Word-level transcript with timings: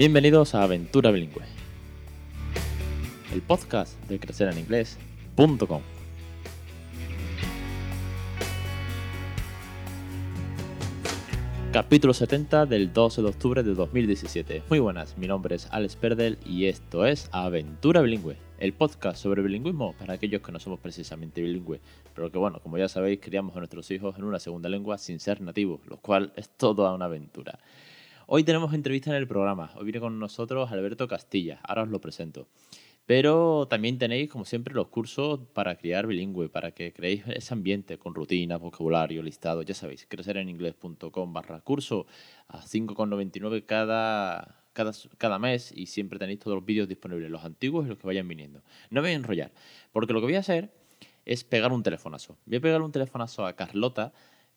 Bienvenidos 0.00 0.54
a 0.54 0.62
Aventura 0.62 1.10
Bilingüe, 1.10 1.42
el 3.34 3.42
podcast 3.42 4.02
de 4.08 4.18
crecereninglés.com. 4.18 5.82
Capítulo 11.70 12.14
70 12.14 12.64
del 12.64 12.94
12 12.94 13.20
de 13.20 13.28
octubre 13.28 13.62
de 13.62 13.74
2017. 13.74 14.62
Muy 14.70 14.78
buenas, 14.78 15.18
mi 15.18 15.26
nombre 15.26 15.56
es 15.56 15.68
Alex 15.70 15.96
Perdel 15.96 16.38
y 16.46 16.64
esto 16.64 17.04
es 17.04 17.28
Aventura 17.30 18.00
Bilingüe, 18.00 18.38
el 18.58 18.72
podcast 18.72 19.22
sobre 19.22 19.42
bilingüismo 19.42 19.92
para 19.98 20.14
aquellos 20.14 20.40
que 20.40 20.50
no 20.50 20.60
somos 20.60 20.80
precisamente 20.80 21.42
bilingües, 21.42 21.82
pero 22.14 22.32
que 22.32 22.38
bueno, 22.38 22.60
como 22.60 22.78
ya 22.78 22.88
sabéis, 22.88 23.20
criamos 23.20 23.54
a 23.54 23.58
nuestros 23.58 23.90
hijos 23.90 24.16
en 24.16 24.24
una 24.24 24.38
segunda 24.38 24.70
lengua 24.70 24.96
sin 24.96 25.20
ser 25.20 25.42
nativos, 25.42 25.82
lo 25.86 25.98
cual 25.98 26.32
es 26.36 26.48
toda 26.48 26.94
una 26.94 27.04
aventura. 27.04 27.58
Hoy 28.32 28.44
tenemos 28.44 28.72
entrevista 28.74 29.10
en 29.10 29.16
el 29.16 29.26
programa, 29.26 29.72
hoy 29.74 29.86
viene 29.86 29.98
con 29.98 30.20
nosotros 30.20 30.70
Alberto 30.70 31.08
Castilla, 31.08 31.58
ahora 31.64 31.82
os 31.82 31.88
lo 31.88 32.00
presento. 32.00 32.46
Pero 33.04 33.66
también 33.68 33.98
tenéis, 33.98 34.30
como 34.30 34.44
siempre, 34.44 34.72
los 34.72 34.86
cursos 34.86 35.40
para 35.52 35.74
criar 35.74 36.06
bilingüe, 36.06 36.48
para 36.48 36.70
que 36.70 36.92
creéis 36.92 37.24
ese 37.26 37.52
ambiente 37.52 37.98
con 37.98 38.14
rutinas, 38.14 38.60
vocabulario, 38.60 39.20
listado, 39.24 39.62
ya 39.62 39.74
sabéis, 39.74 40.06
crecereninglés.com 40.08 41.32
barra 41.32 41.60
curso 41.62 42.06
a 42.46 42.60
5,99 42.60 43.66
cada, 43.66 44.62
cada, 44.74 44.92
cada 45.18 45.40
mes 45.40 45.72
y 45.74 45.86
siempre 45.86 46.20
tenéis 46.20 46.38
todos 46.38 46.54
los 46.54 46.64
vídeos 46.64 46.86
disponibles, 46.86 47.28
los 47.32 47.44
antiguos 47.44 47.86
y 47.86 47.88
los 47.88 47.98
que 47.98 48.06
vayan 48.06 48.28
viniendo. 48.28 48.62
No 48.90 49.02
me 49.02 49.08
voy 49.08 49.14
a 49.14 49.16
enrollar, 49.16 49.52
porque 49.90 50.12
lo 50.12 50.20
que 50.20 50.26
voy 50.26 50.36
a 50.36 50.38
hacer 50.38 50.72
es 51.24 51.42
pegar 51.42 51.72
un 51.72 51.82
telefonazo. 51.82 52.38
Voy 52.46 52.58
a 52.58 52.60
pegar 52.60 52.80
un 52.80 52.92
telefonazo 52.92 53.44
a 53.44 53.56
Carlota, 53.56 54.12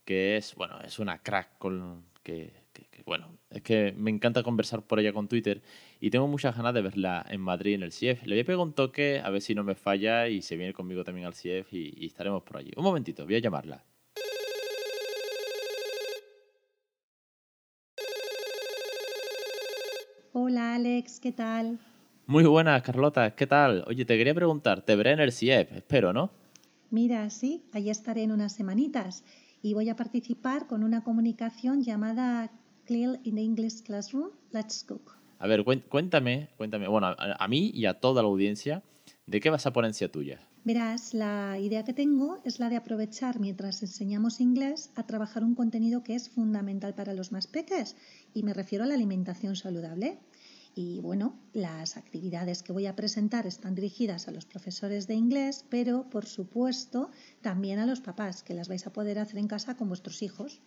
que 0.05 0.37
es, 0.37 0.53
bueno, 0.53 0.79
es 0.81 0.99
una 0.99 1.23
crack 1.23 1.57
con 1.57 2.05
que 2.21 2.63
bueno, 3.05 3.37
es 3.53 3.61
que 3.61 3.93
me 3.97 4.09
encanta 4.09 4.43
conversar 4.43 4.81
por 4.81 4.99
ella 4.99 5.13
con 5.13 5.27
Twitter 5.27 5.61
y 5.99 6.09
tengo 6.09 6.27
muchas 6.27 6.55
ganas 6.55 6.73
de 6.73 6.81
verla 6.81 7.25
en 7.29 7.41
Madrid 7.41 7.75
en 7.75 7.83
el 7.83 7.91
CIEF. 7.91 8.25
Le 8.25 8.35
voy 8.35 8.41
a 8.41 8.45
pegar 8.45 8.59
un 8.59 8.73
toque 8.73 9.21
a 9.23 9.29
ver 9.29 9.41
si 9.41 9.55
no 9.55 9.63
me 9.63 9.75
falla 9.75 10.27
y 10.27 10.41
se 10.41 10.57
viene 10.57 10.73
conmigo 10.73 11.03
también 11.03 11.27
al 11.27 11.33
CIEF 11.33 11.73
y, 11.73 11.93
y 11.95 12.07
estaremos 12.07 12.43
por 12.43 12.57
allí. 12.57 12.71
Un 12.75 12.83
momentito, 12.83 13.25
voy 13.25 13.35
a 13.35 13.39
llamarla. 13.39 13.83
Hola 20.35 20.73
Alex, 20.75 21.19
¿qué 21.19 21.31
tal? 21.31 21.79
Muy 22.25 22.43
buenas, 22.45 22.81
Carlota, 22.81 23.35
¿qué 23.35 23.45
tal? 23.45 23.83
Oye, 23.85 24.03
te 24.05 24.17
quería 24.17 24.33
preguntar, 24.33 24.81
te 24.81 24.95
veré 24.95 25.11
en 25.11 25.19
el 25.19 25.31
CIEF, 25.31 25.71
espero, 25.73 26.11
¿no? 26.11 26.31
Mira, 26.89 27.29
sí, 27.29 27.65
allí 27.71 27.89
estaré 27.89 28.23
en 28.23 28.31
unas 28.31 28.53
semanitas 28.53 29.23
y 29.61 29.73
voy 29.73 29.89
a 29.89 29.95
participar 29.95 30.65
con 30.67 30.83
una 30.83 31.03
comunicación 31.03 31.83
llamada 31.83 32.51
Clear 32.85 33.19
in 33.23 33.35
the 33.35 33.41
English 33.41 33.83
Classroom, 33.83 34.29
Let's 34.51 34.83
Cook. 34.83 35.17
A 35.39 35.47
ver, 35.47 35.63
cuéntame, 35.63 36.49
cuéntame, 36.57 36.87
bueno, 36.87 37.07
a, 37.07 37.15
a 37.17 37.47
mí 37.47 37.71
y 37.73 37.85
a 37.85 37.99
toda 37.99 38.21
la 38.21 38.27
audiencia, 38.29 38.83
¿de 39.25 39.39
qué 39.39 39.49
vas 39.49 39.65
a 39.65 39.73
ponencia 39.73 40.11
tuya? 40.11 40.39
Verás, 40.65 41.13
la 41.13 41.59
idea 41.59 41.83
que 41.83 41.91
tengo 41.91 42.39
es 42.45 42.59
la 42.59 42.69
de 42.69 42.77
aprovechar 42.77 43.41
mientras 43.41 43.81
enseñamos 43.81 44.39
inglés 44.39 44.91
a 44.95 45.05
trabajar 45.05 45.43
un 45.43 45.55
contenido 45.55 46.03
que 46.03 46.15
es 46.15 46.29
fundamental 46.29 46.95
para 46.95 47.13
los 47.13 47.33
más 47.33 47.47
peques 47.47 47.97
y 48.33 48.43
me 48.43 48.53
refiero 48.53 48.85
a 48.85 48.87
la 48.87 48.93
alimentación 48.93 49.57
saludable. 49.57 50.19
Y 50.73 51.01
bueno, 51.01 51.37
las 51.51 51.97
actividades 51.97 52.63
que 52.63 52.71
voy 52.71 52.85
a 52.85 52.95
presentar 52.95 53.45
están 53.45 53.75
dirigidas 53.75 54.29
a 54.29 54.31
los 54.31 54.45
profesores 54.45 55.05
de 55.05 55.15
inglés, 55.15 55.65
pero 55.69 56.09
por 56.09 56.25
supuesto 56.25 57.11
también 57.41 57.79
a 57.79 57.85
los 57.85 57.99
papás, 57.99 58.41
que 58.41 58.53
las 58.53 58.69
vais 58.69 58.87
a 58.87 58.93
poder 58.93 59.19
hacer 59.19 59.39
en 59.39 59.47
casa 59.47 59.75
con 59.75 59.89
vuestros 59.89 60.23
hijos. 60.23 60.61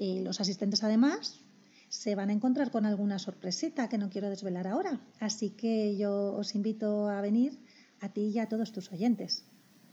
Y 0.00 0.20
los 0.20 0.40
asistentes 0.40 0.82
además 0.82 1.38
se 1.90 2.14
van 2.14 2.30
a 2.30 2.32
encontrar 2.32 2.70
con 2.70 2.86
alguna 2.86 3.18
sorpresita 3.18 3.90
que 3.90 3.98
no 3.98 4.08
quiero 4.08 4.30
desvelar 4.30 4.66
ahora. 4.66 4.98
Así 5.20 5.50
que 5.50 5.98
yo 5.98 6.32
os 6.32 6.54
invito 6.54 7.10
a 7.10 7.20
venir 7.20 7.52
a 8.00 8.08
ti 8.08 8.30
y 8.34 8.38
a 8.38 8.48
todos 8.48 8.72
tus 8.72 8.90
oyentes. 8.92 9.44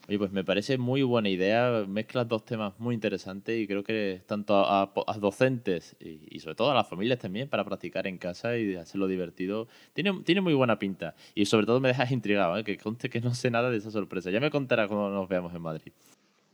Oye, 0.07 0.17
pues 0.17 0.31
me 0.31 0.45
parece 0.45 0.77
muy 0.77 1.03
buena 1.03 1.27
idea. 1.27 1.83
Mezclas 1.85 2.25
dos 2.25 2.45
temas 2.45 2.79
muy 2.79 2.95
interesantes 2.95 3.59
y 3.59 3.67
creo 3.67 3.83
que 3.83 4.21
tanto 4.25 4.55
a, 4.55 4.83
a 4.83 5.17
docentes 5.17 5.97
y, 5.99 6.21
y, 6.33 6.39
sobre 6.39 6.55
todo 6.55 6.71
a 6.71 6.73
las 6.73 6.87
familias 6.87 7.19
también 7.19 7.49
para 7.49 7.65
practicar 7.65 8.07
en 8.07 8.17
casa 8.17 8.57
y 8.57 8.75
hacerlo 8.75 9.07
divertido. 9.09 9.67
Tiene, 9.91 10.21
tiene 10.23 10.39
muy 10.39 10.53
buena 10.53 10.79
pinta 10.79 11.15
y 11.35 11.47
sobre 11.47 11.65
todo 11.65 11.81
me 11.81 11.89
dejas 11.89 12.11
intrigado, 12.11 12.57
¿eh? 12.57 12.63
que 12.63 12.77
conste 12.77 13.09
que 13.09 13.19
no 13.19 13.35
sé 13.35 13.51
nada 13.51 13.69
de 13.69 13.75
esa 13.79 13.91
sorpresa. 13.91 14.31
Ya 14.31 14.39
me 14.39 14.51
contará 14.51 14.87
cuando 14.87 15.09
nos 15.09 15.27
veamos 15.27 15.53
en 15.53 15.61
Madrid. 15.61 15.91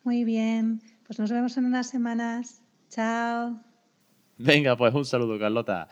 Muy 0.03 0.23
bien, 0.23 0.81
pues 1.05 1.19
nos 1.19 1.29
vemos 1.29 1.55
en 1.57 1.65
unas 1.65 1.87
semanas. 1.87 2.62
Chao. 2.93 3.59
Venga, 4.37 4.77
pues 4.77 4.93
un 4.93 5.03
saludo, 5.03 5.39
Carlota. 5.39 5.87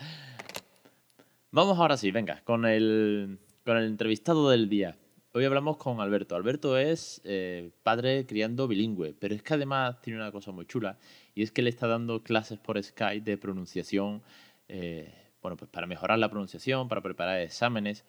Vamos 1.49 1.79
ahora 1.79 1.97
sí, 1.97 2.11
venga, 2.11 2.43
con 2.43 2.63
el, 2.67 3.39
con 3.65 3.77
el 3.77 3.85
entrevistado 3.85 4.51
del 4.51 4.69
día. 4.69 4.99
Hoy 5.33 5.45
hablamos 5.45 5.77
con 5.77 5.99
Alberto. 5.99 6.35
Alberto 6.35 6.77
es 6.77 7.19
eh, 7.23 7.71
padre 7.81 8.27
criando 8.27 8.67
bilingüe, 8.67 9.15
pero 9.19 9.33
es 9.33 9.41
que 9.41 9.55
además 9.55 9.99
tiene 10.01 10.19
una 10.19 10.31
cosa 10.31 10.51
muy 10.51 10.67
chula 10.67 10.99
y 11.33 11.41
es 11.41 11.51
que 11.51 11.63
le 11.63 11.71
está 11.71 11.87
dando 11.87 12.21
clases 12.21 12.59
por 12.59 12.81
Skype 12.81 13.25
de 13.25 13.35
pronunciación, 13.35 14.21
eh, 14.67 15.11
bueno, 15.41 15.57
pues 15.57 15.71
para 15.71 15.87
mejorar 15.87 16.19
la 16.19 16.29
pronunciación, 16.29 16.87
para 16.87 17.01
preparar 17.01 17.39
exámenes. 17.39 18.05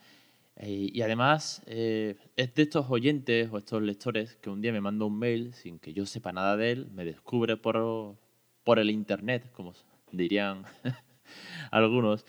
Eh, 0.56 0.90
y 0.92 1.00
además 1.00 1.62
es 1.64 2.18
de 2.36 2.62
estos 2.62 2.90
oyentes 2.90 3.48
o 3.50 3.56
estos 3.56 3.80
lectores 3.80 4.36
que 4.36 4.50
un 4.50 4.60
día 4.60 4.70
me 4.70 4.82
manda 4.82 5.06
un 5.06 5.18
mail 5.18 5.54
sin 5.54 5.78
que 5.78 5.94
yo 5.94 6.04
sepa 6.04 6.30
nada 6.30 6.58
de 6.58 6.72
él, 6.72 6.88
me 6.92 7.06
descubre 7.06 7.56
por, 7.56 8.18
por 8.64 8.78
el 8.78 8.90
internet, 8.90 9.50
como 9.52 9.72
dirían 10.10 10.64
algunos, 11.70 12.24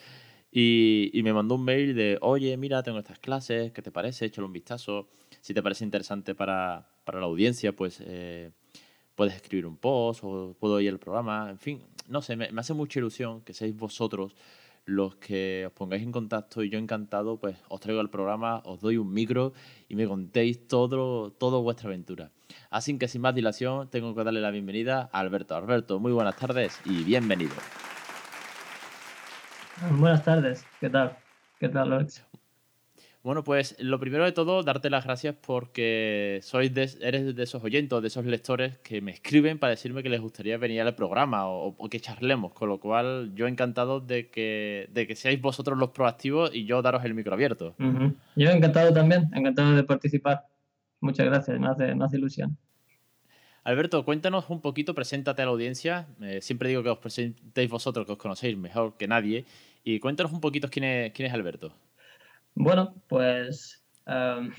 y, 0.56 1.20
me 1.24 1.34
mandó 1.34 1.56
un 1.56 1.66
mail 1.66 1.96
de, 1.96 2.20
oye, 2.22 2.56
mira, 2.58 2.84
tengo 2.84 3.00
estas 3.00 3.18
clases, 3.18 3.72
¿qué 3.72 3.82
te 3.82 3.92
parece? 3.92 4.26
Échale 4.26 4.46
un 4.46 4.54
vistazo. 4.54 5.10
Si 5.42 5.52
te 5.52 5.64
parece 5.64 5.84
interesante 5.84 6.36
para, 6.36 6.88
para 7.04 7.20
la 7.20 7.26
audiencia, 7.26 7.76
pues 7.76 8.00
eh, 8.06 8.52
puedes 9.16 9.34
escribir 9.34 9.66
un 9.66 9.78
post 9.78 10.22
o 10.24 10.56
puedo 10.60 10.80
ir 10.80 10.90
al 10.90 11.00
programa. 11.00 11.50
En 11.50 11.58
fin, 11.58 11.82
no 12.08 12.22
sé, 12.22 12.36
me, 12.36 12.52
me, 12.52 12.62
hace 12.62 12.76
mucha 12.76 13.00
ilusión 13.00 13.42
que 13.42 13.54
seáis 13.56 13.76
vosotros 13.76 14.36
los 14.86 15.16
que 15.16 15.66
os 15.68 15.74
pongáis 15.74 16.04
en 16.04 16.12
contacto 16.12 16.64
y 16.64 16.70
yo 16.70 16.78
encantado, 16.78 17.38
pues 17.38 17.58
os 17.70 17.80
traigo 17.80 18.02
al 18.02 18.10
programa, 18.10 18.62
os 18.66 18.82
doy 18.82 18.98
un 18.98 19.14
micro 19.14 19.54
y 19.88 19.96
me 19.96 20.08
contéis 20.08 20.68
todo, 20.68 21.32
todo 21.32 21.62
vuestra 21.62 21.88
aventura. 21.88 22.32
Así 22.70 22.98
que 22.98 23.08
sin 23.08 23.22
más 23.22 23.36
dilación, 23.36 23.90
tengo 23.90 24.14
que 24.16 24.24
darle 24.24 24.42
la 24.42 24.52
bienvenida 24.52 25.10
a 25.12 25.20
Alberto. 25.20 25.56
Alberto, 25.56 26.00
muy 26.00 26.12
buenas 26.12 26.36
tardes 26.36 26.80
y 26.86 27.04
bienvenido. 27.04 27.54
Buenas 29.92 30.24
tardes, 30.24 30.66
¿qué 30.80 30.90
tal? 30.90 31.18
¿Qué 31.60 31.70
tal, 31.70 31.94
Alex? 31.94 32.26
Bueno, 33.24 33.42
pues 33.46 33.78
lo 33.80 34.02
primero 34.02 34.26
de 34.26 34.34
todo, 34.34 34.64
darte 34.64 34.90
las 34.90 35.06
gracias 35.06 35.34
porque 35.48 36.40
sois 36.44 36.74
de, 36.74 36.90
eres 37.00 37.34
de 37.34 37.44
esos 37.44 37.64
oyentes, 37.64 38.02
de 38.02 38.08
esos 38.08 38.26
lectores 38.26 38.80
que 38.80 39.00
me 39.00 39.12
escriben 39.12 39.60
para 39.60 39.72
decirme 39.72 40.04
que 40.04 40.10
les 40.10 40.20
gustaría 40.20 40.58
venir 40.58 40.82
al 40.82 40.94
programa 40.94 41.48
o, 41.48 41.74
o 41.78 41.90
que 41.90 42.02
charlemos, 42.02 42.52
con 42.52 42.68
lo 42.68 42.82
cual 42.82 43.32
yo 43.34 43.48
encantado 43.48 44.02
de 44.02 44.30
que, 44.30 44.90
de 44.92 45.08
que 45.08 45.16
seáis 45.16 45.40
vosotros 45.40 45.78
los 45.78 45.92
proactivos 45.92 46.54
y 46.54 46.66
yo 46.66 46.82
daros 46.82 47.06
el 47.06 47.14
micro 47.14 47.34
abierto. 47.34 47.76
Uh 47.80 47.84
-huh. 47.84 48.16
Yo 48.36 48.50
encantado 48.50 48.94
también, 48.94 49.30
encantado 49.34 49.74
de 49.74 49.84
participar. 49.84 50.46
Muchas 51.00 51.26
gracias, 51.26 51.58
me 51.58 51.68
hace, 51.68 51.96
me 51.96 52.04
hace 52.04 52.18
ilusión. 52.18 52.58
Alberto, 53.64 54.04
cuéntanos 54.04 54.50
un 54.50 54.60
poquito, 54.60 54.94
preséntate 54.94 55.42
a 55.42 55.46
la 55.46 55.52
audiencia. 55.52 56.08
Eh, 56.22 56.42
siempre 56.42 56.68
digo 56.68 56.84
que 56.84 56.90
os 56.90 56.98
presentéis 56.98 57.70
vosotros, 57.70 58.06
que 58.06 58.12
os 58.12 58.18
conocéis 58.18 58.58
mejor 58.58 58.98
que 58.98 59.08
nadie. 59.08 59.46
Y 59.86 60.00
cuéntanos 60.00 60.34
un 60.34 60.42
poquito 60.42 60.68
quién 60.70 60.84
es, 60.84 61.14
quién 61.14 61.28
es 61.28 61.34
Alberto. 61.34 61.74
Bueno, 62.56 62.94
pues 63.08 63.84
um, 64.08 64.52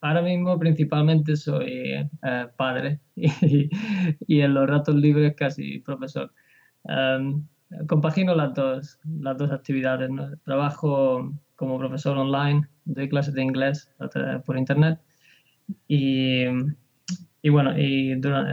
ahora 0.00 0.22
mismo 0.22 0.58
principalmente 0.58 1.36
soy 1.36 1.94
uh, 2.22 2.48
padre 2.56 3.00
y, 3.16 4.40
en 4.40 4.54
los 4.54 4.68
ratos 4.68 4.94
libres 4.94 5.34
casi 5.36 5.80
profesor. 5.80 6.32
Um, 6.84 7.46
compagino 7.86 8.34
las 8.34 8.54
dos, 8.54 8.98
las 9.04 9.36
dos 9.36 9.50
actividades. 9.50 10.10
Trabajo 10.44 11.32
como 11.56 11.78
profesor 11.78 12.16
online, 12.16 12.66
doy 12.84 13.08
clases 13.08 13.34
de 13.34 13.42
inglés 13.42 13.90
por 14.46 14.56
internet 14.56 14.98
y, 15.88 16.44
y 17.42 17.48
bueno, 17.48 17.78
y 17.78 18.14
durante 18.14 18.52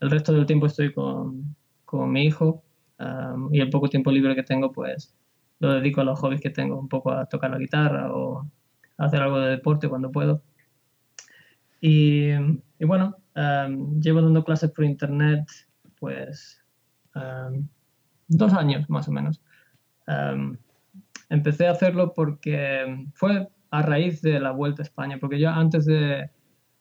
el, 0.00 0.10
resto 0.10 0.32
del 0.32 0.46
tiempo 0.46 0.66
estoy 0.66 0.92
con, 0.92 1.54
con 1.84 2.10
mi 2.10 2.24
hijo 2.24 2.64
um, 2.98 3.54
y 3.54 3.60
el 3.60 3.70
poco 3.70 3.88
tiempo 3.88 4.10
libre 4.10 4.34
que 4.34 4.42
tengo 4.42 4.72
pues 4.72 5.14
lo 5.62 5.74
dedico 5.74 6.00
a 6.00 6.04
los 6.04 6.18
hobbies 6.18 6.40
que 6.40 6.50
tengo, 6.50 6.76
un 6.76 6.88
poco 6.88 7.12
a 7.12 7.26
tocar 7.26 7.52
la 7.52 7.58
guitarra 7.58 8.12
o 8.12 8.50
hacer 8.98 9.22
algo 9.22 9.38
de 9.38 9.50
deporte 9.50 9.88
cuando 9.88 10.10
puedo. 10.10 10.42
Y, 11.80 12.30
y 12.80 12.84
bueno, 12.84 13.16
um, 13.36 14.00
llevo 14.00 14.22
dando 14.22 14.44
clases 14.44 14.72
por 14.72 14.84
internet 14.84 15.48
pues 16.00 16.60
um, 17.14 17.68
dos 18.26 18.52
años 18.54 18.90
más 18.90 19.06
o 19.06 19.12
menos. 19.12 19.40
Um, 20.08 20.56
empecé 21.30 21.68
a 21.68 21.72
hacerlo 21.72 22.12
porque 22.12 23.06
fue 23.14 23.48
a 23.70 23.82
raíz 23.82 24.20
de 24.20 24.40
la 24.40 24.50
vuelta 24.50 24.82
a 24.82 24.86
España, 24.86 25.18
porque 25.20 25.38
yo 25.38 25.48
antes 25.48 25.86
de, 25.86 26.28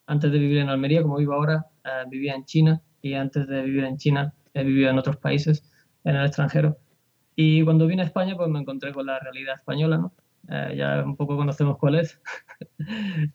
antes 0.07 0.31
de 0.31 0.39
vivir 0.39 0.57
en 0.57 0.69
Almería, 0.69 1.03
como 1.03 1.17
vivo 1.17 1.33
ahora, 1.33 1.67
uh, 1.85 2.09
vivía 2.09 2.33
en 2.33 2.45
China 2.45 2.81
y 2.99 3.13
antes 3.13 3.47
de 3.47 3.61
vivir 3.61 3.83
en 3.83 3.97
China 3.97 4.33
he 4.55 4.63
vivido 4.63 4.89
en 4.89 4.97
otros 4.97 5.17
países, 5.17 5.71
en 6.03 6.15
el 6.15 6.25
extranjero. 6.25 6.79
Y 7.43 7.63
cuando 7.63 7.87
vine 7.87 8.03
a 8.03 8.05
España, 8.05 8.35
pues 8.35 8.49
me 8.49 8.59
encontré 8.59 8.93
con 8.93 9.07
la 9.07 9.17
realidad 9.17 9.55
española, 9.55 9.97
¿no? 9.97 10.13
Eh, 10.47 10.75
ya 10.77 11.03
un 11.03 11.15
poco 11.15 11.35
conocemos 11.35 11.77
cuál 11.77 11.95
es. 11.95 12.19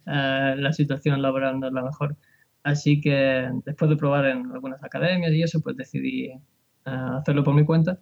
Eh, 0.09 0.55
la 0.57 0.73
situación 0.73 1.21
laboral 1.23 1.59
no 1.59 1.67
es 1.67 1.73
la 1.73 1.83
mejor. 1.83 2.17
Así 2.63 3.01
que 3.01 3.49
después 3.65 3.89
de 3.89 3.97
probar 3.97 4.27
en 4.27 4.51
algunas 4.53 4.83
academias 4.83 5.33
y 5.33 5.43
eso, 5.43 5.61
pues 5.61 5.77
decidí 5.77 6.27
eh, 6.27 6.41
hacerlo 6.85 7.43
por 7.43 7.55
mi 7.55 7.65
cuenta 7.65 7.99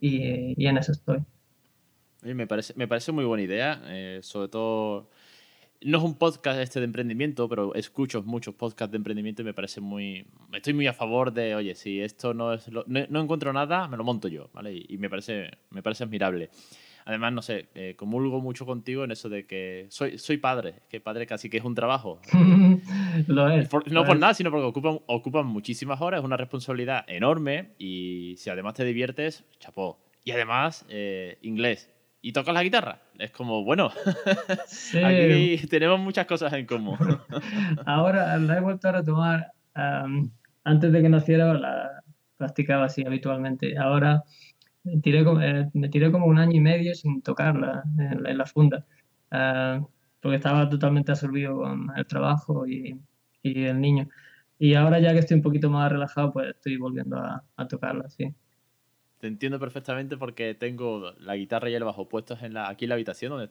y, 0.00 0.54
y 0.56 0.66
en 0.66 0.78
eso 0.78 0.92
estoy. 0.92 1.24
Me 2.22 2.46
parece, 2.46 2.74
me 2.76 2.86
parece 2.86 3.12
muy 3.12 3.24
buena 3.24 3.42
idea, 3.42 3.82
sobre 4.22 4.48
todo 4.48 5.10
no 5.82 5.98
es 5.98 6.04
un 6.04 6.14
podcast 6.14 6.60
este 6.60 6.78
de 6.80 6.84
emprendimiento, 6.84 7.48
pero 7.48 7.74
escucho 7.74 8.22
muchos 8.22 8.54
podcasts 8.54 8.90
de 8.90 8.98
emprendimiento 8.98 9.42
y 9.42 9.44
me 9.46 9.54
parece 9.54 9.80
muy... 9.80 10.26
Estoy 10.52 10.74
muy 10.74 10.86
a 10.86 10.92
favor 10.92 11.32
de, 11.32 11.54
oye, 11.54 11.74
si 11.74 12.00
esto 12.00 12.34
no 12.34 12.52
es... 12.52 12.70
no, 12.70 13.20
encuentro 13.20 13.52
nada, 13.52 13.88
me 13.88 13.96
lo 13.96 14.04
monto 14.04 14.28
yo, 14.28 14.50
¿vale? 14.52 14.84
Y, 14.88 14.98
me, 14.98 15.08
parece, 15.08 15.50
me 15.70 15.82
parece 15.82 16.04
admirable. 16.04 16.50
Además, 17.06 17.32
no 17.32 17.40
sé, 17.40 17.68
eh, 17.74 17.94
comulgo 17.96 18.40
mucho 18.40 18.66
contigo 18.66 19.04
en 19.04 19.10
eso 19.10 19.30
de 19.30 19.46
que 19.46 19.86
soy, 19.88 20.18
soy 20.18 20.36
padre, 20.36 20.82
que 20.90 21.00
padre 21.00 21.26
casi 21.26 21.48
que 21.48 21.56
es 21.56 21.64
un 21.64 21.74
trabajo. 21.74 22.20
lo 23.26 23.48
es. 23.48 23.68
no 23.86 24.04
por 24.04 24.18
nada, 24.18 24.34
sino 24.34 24.50
porque 24.50 24.66
ocupan, 24.66 25.00
ocupan 25.06 25.46
muchísimas 25.46 26.00
horas, 26.02 26.20
es 26.20 26.24
una 26.24 26.36
responsabilidad 26.36 27.04
enorme 27.08 27.70
y 27.78 28.34
si 28.36 28.50
además 28.50 28.74
te 28.74 28.84
diviertes, 28.84 29.44
chapó. 29.58 29.98
Y 30.24 30.32
además, 30.32 30.84
eh, 30.90 31.38
inglés 31.40 31.90
y 32.22 32.32
tocas 32.32 32.54
la 32.54 32.62
guitarra. 32.62 33.00
Es 33.18 33.30
como, 33.30 33.64
bueno, 33.64 33.90
aquí 35.04 35.58
tenemos 35.68 36.00
muchas 36.00 36.26
cosas 36.26 36.52
en 36.52 36.66
común. 36.66 36.98
Ahora 37.86 38.36
la 38.38 38.56
he 38.56 38.60
vuelto 38.60 38.88
a 38.88 38.92
retomar. 38.92 39.52
antes 40.64 40.92
de 40.92 41.02
que 41.02 41.08
naciera 41.08 41.54
la 41.54 42.02
practicaba 42.36 42.86
así 42.86 43.04
habitualmente. 43.06 43.76
Ahora 43.78 44.22
me 44.84 45.00
tiré, 45.00 45.24
como, 45.24 45.40
eh, 45.40 45.68
me 45.74 45.88
tiré 45.88 46.10
como 46.10 46.26
un 46.26 46.38
año 46.38 46.56
y 46.56 46.60
medio 46.60 46.94
sin 46.94 47.22
tocarla 47.22 47.82
en, 47.98 48.38
la 48.38 48.46
funda. 48.46 48.86
porque 50.20 50.36
estaba 50.36 50.68
totalmente 50.68 51.12
absorbido 51.12 51.56
con 51.56 51.88
el 51.96 52.06
trabajo 52.06 52.66
y, 52.66 53.00
y, 53.42 53.64
el 53.64 53.80
niño. 53.80 54.08
Y 54.58 54.74
ahora 54.74 55.00
ya 55.00 55.12
que 55.12 55.20
estoy 55.20 55.36
un 55.36 55.42
poquito 55.42 55.70
más 55.70 55.90
relajado, 55.90 56.32
pues 56.32 56.50
estoy 56.50 56.76
volviendo 56.76 57.16
a, 57.18 57.42
a 57.56 57.68
tocarla, 57.68 58.08
sí. 58.10 58.34
Te 59.20 59.26
entiendo 59.26 59.60
perfectamente 59.60 60.16
porque 60.16 60.54
tengo 60.54 61.12
la 61.18 61.36
guitarra 61.36 61.68
y 61.68 61.74
el 61.74 61.84
bajo 61.84 62.08
puestos 62.08 62.42
en 62.42 62.54
la, 62.54 62.68
aquí 62.68 62.86
en 62.86 62.88
la 62.88 62.94
habitación 62.94 63.30
donde, 63.30 63.48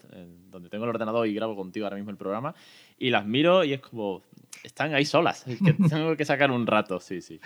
donde 0.50 0.68
tengo 0.70 0.86
el 0.86 0.90
ordenador 0.90 1.28
y 1.28 1.34
grabo 1.34 1.56
contigo 1.56 1.86
ahora 1.86 1.96
mismo 1.96 2.10
el 2.10 2.18
programa 2.18 2.56
y 2.98 3.12
las 3.12 3.26
miro 3.26 3.64
y 3.64 3.74
es 3.74 3.80
como, 3.80 4.24
están 4.64 4.94
ahí 4.94 5.06
solas, 5.06 5.46
que 5.66 5.74
tengo 5.74 6.16
que 6.16 6.26
sacar 6.26 6.52
un 6.52 6.68
rato, 6.68 7.00
sí, 7.00 7.22
sí. 7.22 7.40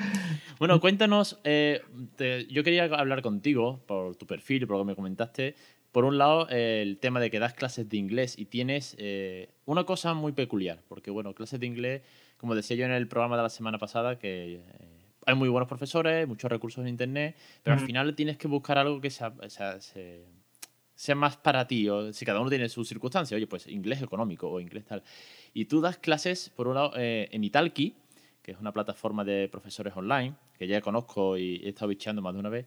Bueno, 0.59 0.79
cuéntanos, 0.79 1.39
eh, 1.43 1.81
yo 2.49 2.63
quería 2.63 2.85
hablar 2.85 3.21
contigo 3.21 3.81
por 3.85 4.15
tu 4.15 4.25
perfil, 4.25 4.67
por 4.67 4.77
lo 4.77 4.83
que 4.83 4.87
me 4.87 4.95
comentaste. 4.95 5.55
Por 5.91 6.05
un 6.05 6.17
lado, 6.17 6.47
el 6.49 6.97
tema 6.97 7.19
de 7.19 7.29
que 7.29 7.37
das 7.37 7.53
clases 7.53 7.87
de 7.87 7.97
inglés 7.97 8.39
y 8.39 8.45
tienes 8.45 8.95
eh, 8.97 9.49
una 9.65 9.83
cosa 9.83 10.15
muy 10.15 10.31
peculiar, 10.31 10.81
porque 10.87 11.11
bueno, 11.11 11.35
clases 11.35 11.59
de 11.59 11.67
inglés, 11.67 12.01
como 12.37 12.55
decía 12.55 12.75
yo 12.75 12.85
en 12.85 12.91
el 12.91 13.07
programa 13.07 13.37
de 13.37 13.43
la 13.43 13.49
semana 13.49 13.77
pasada, 13.77 14.17
que... 14.17 14.61
Hay 15.25 15.35
muy 15.35 15.49
buenos 15.49 15.67
profesores, 15.67 16.27
muchos 16.27 16.49
recursos 16.51 16.81
en 16.83 16.89
internet, 16.89 17.35
pero 17.63 17.75
al 17.75 17.85
final 17.85 18.15
tienes 18.15 18.37
que 18.37 18.47
buscar 18.47 18.77
algo 18.77 18.99
que 18.99 19.09
sea, 19.09 19.33
sea, 20.95 21.15
más 21.15 21.37
para 21.37 21.67
ti. 21.67 21.89
O 21.89 22.11
si 22.13 22.25
cada 22.25 22.39
uno 22.39 22.49
tiene 22.49 22.69
sus 22.69 22.87
circunstancias, 22.87 23.35
oye, 23.35 23.47
pues 23.47 23.67
inglés 23.67 24.01
económico 24.01 24.49
o 24.49 24.59
inglés 24.59 24.85
tal. 24.85 25.03
Y 25.53 25.65
tú 25.65 25.81
das 25.81 25.97
clases, 25.97 26.49
por 26.49 26.67
un 26.67 26.75
lado, 26.75 26.93
eh, 26.97 27.29
en 27.31 27.43
Italki, 27.43 27.95
que 28.41 28.51
es 28.51 28.59
una 28.59 28.71
plataforma 28.71 29.23
de 29.23 29.47
profesores 29.49 29.95
online, 29.95 30.35
que 30.57 30.67
ya 30.67 30.81
conozco 30.81 31.37
y 31.37 31.61
he 31.63 31.69
estado 31.69 31.89
bicheando 31.89 32.21
más 32.21 32.33
de 32.33 32.39
una 32.39 32.49
vez, 32.49 32.65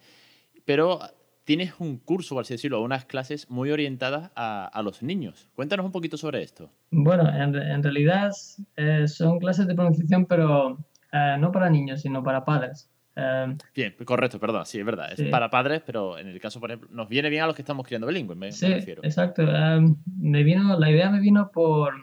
pero 0.64 1.00
tienes 1.44 1.74
un 1.78 1.98
curso, 1.98 2.34
por 2.34 2.42
así 2.42 2.54
decirlo, 2.54 2.82
unas 2.82 3.04
clases 3.04 3.48
muy 3.48 3.70
orientadas 3.70 4.32
a, 4.34 4.82
los 4.82 5.02
niños. 5.02 5.48
Cuéntanos 5.54 5.86
un 5.86 5.92
poquito 5.92 6.16
sobre 6.16 6.42
esto. 6.42 6.70
Bueno, 6.90 7.28
en, 7.28 7.82
realidad 7.82 8.32
eh, 8.76 9.06
son 9.06 9.38
clases 9.38 9.66
de 9.66 9.74
pronunciación, 9.74 10.26
pero 10.26 10.78
eh, 11.16 11.36
no 11.38 11.52
para 11.52 11.70
niños, 11.70 12.02
sino 12.02 12.22
para 12.22 12.44
padres. 12.44 12.90
Eh, 13.14 13.56
bien, 13.74 13.94
correcto, 14.04 14.38
perdón, 14.38 14.66
sí, 14.66 14.78
es 14.78 14.84
verdad. 14.84 15.08
Es 15.12 15.22
para 15.30 15.48
padres, 15.48 15.82
pero 15.84 16.18
en 16.18 16.28
el 16.28 16.40
caso, 16.40 16.60
por 16.60 16.70
ejemplo, 16.70 16.88
nos 16.92 17.08
viene 17.08 17.30
bien 17.30 17.42
a 17.42 17.46
los 17.46 17.56
que 17.56 17.62
estamos 17.62 17.86
criando 17.86 18.06
bilingües, 18.06 18.38
me, 18.38 18.52
sí, 18.52 18.66
Exacto. 18.66 19.42
Eh, 19.42 19.80
me 20.18 20.42
vino, 20.42 20.78
la 20.78 20.90
idea 20.90 21.10
me 21.10 21.20
vino 21.20 21.50
por 21.50 21.94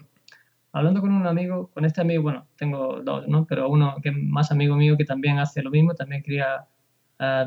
hablando 0.71 1.01
con 1.01 1.13
un 1.13 1.27
amigo, 1.27 1.69
con 1.71 1.85
este 1.85 2.01
amigo, 2.01 2.23
bueno, 2.23 2.47
tengo 2.57 3.01
dos, 3.03 3.27
¿no? 3.27 3.45
Pero 3.45 3.69
uno 3.69 3.95
que 4.01 4.09
es 4.09 4.15
más 4.17 4.51
amigo 4.51 4.75
mío 4.75 4.97
que 4.97 5.05
también 5.05 5.37
hace 5.37 5.61
lo 5.61 5.69
mismo, 5.69 5.93
también 5.93 6.23
cría 6.23 6.65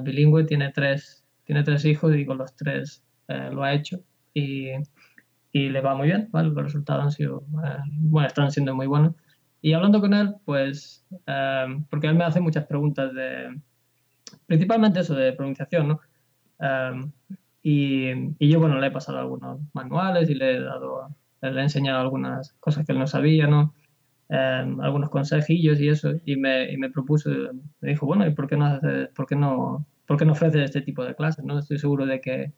bilingüe, 0.03 0.45
tiene 0.45 0.71
tres, 0.71 1.25
tiene 1.45 1.63
tres 1.65 1.85
hijos 1.85 2.15
y 2.17 2.25
con 2.25 2.39
los 2.39 2.55
tres 2.55 3.03
lo 3.51 3.65
ha 3.65 3.75
hecho 3.75 4.01
y, 4.33 4.71
y, 5.51 5.69
le 5.69 5.81
va 5.81 5.97
muy 5.97 6.07
bien, 6.07 6.29
¿vale? 6.31 6.51
Los 6.51 6.65
resultados 6.65 7.05
han 7.05 7.11
sido, 7.11 7.43
bueno, 7.89 8.29
están 8.29 8.53
siendo 8.53 8.75
muy 8.77 8.87
buenos. 8.87 9.15
Y 9.67 9.73
hablando 9.73 10.01
con 10.01 10.15
él, 10.15 10.37
pues, 10.45 11.05
em, 11.27 11.83
porque 11.87 12.07
él 12.07 12.15
me 12.15 12.23
hace 12.23 12.41
muchas 12.41 12.67
preguntas 12.67 13.13
de, 13.13 13.61
principalmente 14.47 15.01
eso 15.01 15.17
de 15.17 15.33
pronunciación, 15.33 15.89
¿no? 15.89 16.01
Em, 16.61 17.11
y, 17.65 18.11
y, 18.39 18.49
yo, 18.49 18.61
bueno, 18.61 18.79
le 18.79 18.87
he 18.87 18.91
pasado 18.93 19.19
algunos 19.19 19.59
manuales 19.73 20.31
y 20.31 20.37
le 20.37 20.57
he 20.57 20.61
dado, 20.61 21.09
le 21.43 21.61
he 21.61 21.63
enseñado 21.65 22.01
algunas 22.01 22.53
cosas 22.61 22.87
que 22.87 22.93
él 22.93 23.01
no 23.01 23.09
sabía, 23.09 23.49
¿no? 23.49 23.75
Em, 24.29 24.81
algunos 24.81 25.11
consejillos 25.11 25.81
y 25.81 25.89
eso, 25.89 26.13
y 26.25 26.37
me, 26.37 26.73
y 26.73 26.77
me 26.77 26.91
propuso, 26.91 27.31
me 27.81 27.89
dijo, 27.91 28.07
bueno, 28.07 28.25
¿y 28.25 28.31
por 28.35 28.47
qué 28.49 28.57
no, 28.57 28.67
haces, 28.67 29.09
por 29.17 29.27
qué 29.27 29.35
no, 29.35 29.85
por 30.07 30.17
qué 30.17 30.25
no 30.27 30.33
ofreces 30.33 30.63
este 30.63 30.83
tipo 30.83 31.05
de 31.05 31.17
clases? 31.17 31.45
¿no? 31.45 31.59
Estoy 31.59 31.79
seguro 31.79 32.07
de 32.07 32.21
que 32.21 32.43
eh, 32.43 32.53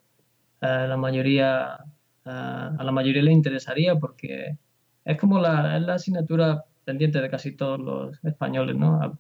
la 0.60 0.96
mayoría, 0.99 1.78
eh, 2.26 2.31
a 2.78 2.84
la 2.84 2.93
mayoría 2.93 3.22
le 3.22 3.32
interesaría 3.32 3.96
porque 3.96 4.58
es 5.06 5.16
como 5.19 5.38
la, 5.40 5.78
la 5.81 5.94
asignatura 5.94 6.64
pendiente 6.88 7.20
de 7.20 7.29
casi 7.29 7.52
todos 7.52 7.79
los 7.79 8.25
españoles, 8.25 8.75
¿no? 8.75 9.19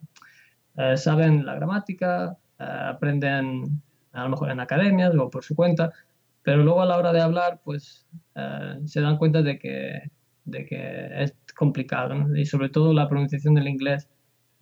Eh, 0.78 0.96
saben 0.96 1.44
la 1.44 1.54
gramática, 1.54 2.38
eh, 2.58 2.64
aprenden 2.64 3.82
a 4.12 4.24
lo 4.24 4.30
mejor 4.30 4.50
en 4.50 4.60
academias 4.60 5.14
o 5.14 5.28
por 5.28 5.44
su 5.44 5.54
cuenta, 5.54 5.92
pero 6.42 6.62
luego 6.62 6.80
a 6.80 6.86
la 6.86 6.96
hora 6.96 7.12
de 7.12 7.20
hablar, 7.20 7.60
pues 7.62 8.06
eh, 8.34 8.78
se 8.86 9.02
dan 9.02 9.18
cuenta 9.18 9.42
de 9.42 9.58
que, 9.58 10.10
de 10.46 10.64
que 10.64 11.22
es 11.22 11.34
complicado, 11.54 12.14
Y 12.34 12.46
sobre 12.46 12.70
todo 12.70 12.94
la 12.94 13.06
pronunciación 13.06 13.52
del 13.52 13.68
inglés 13.68 14.08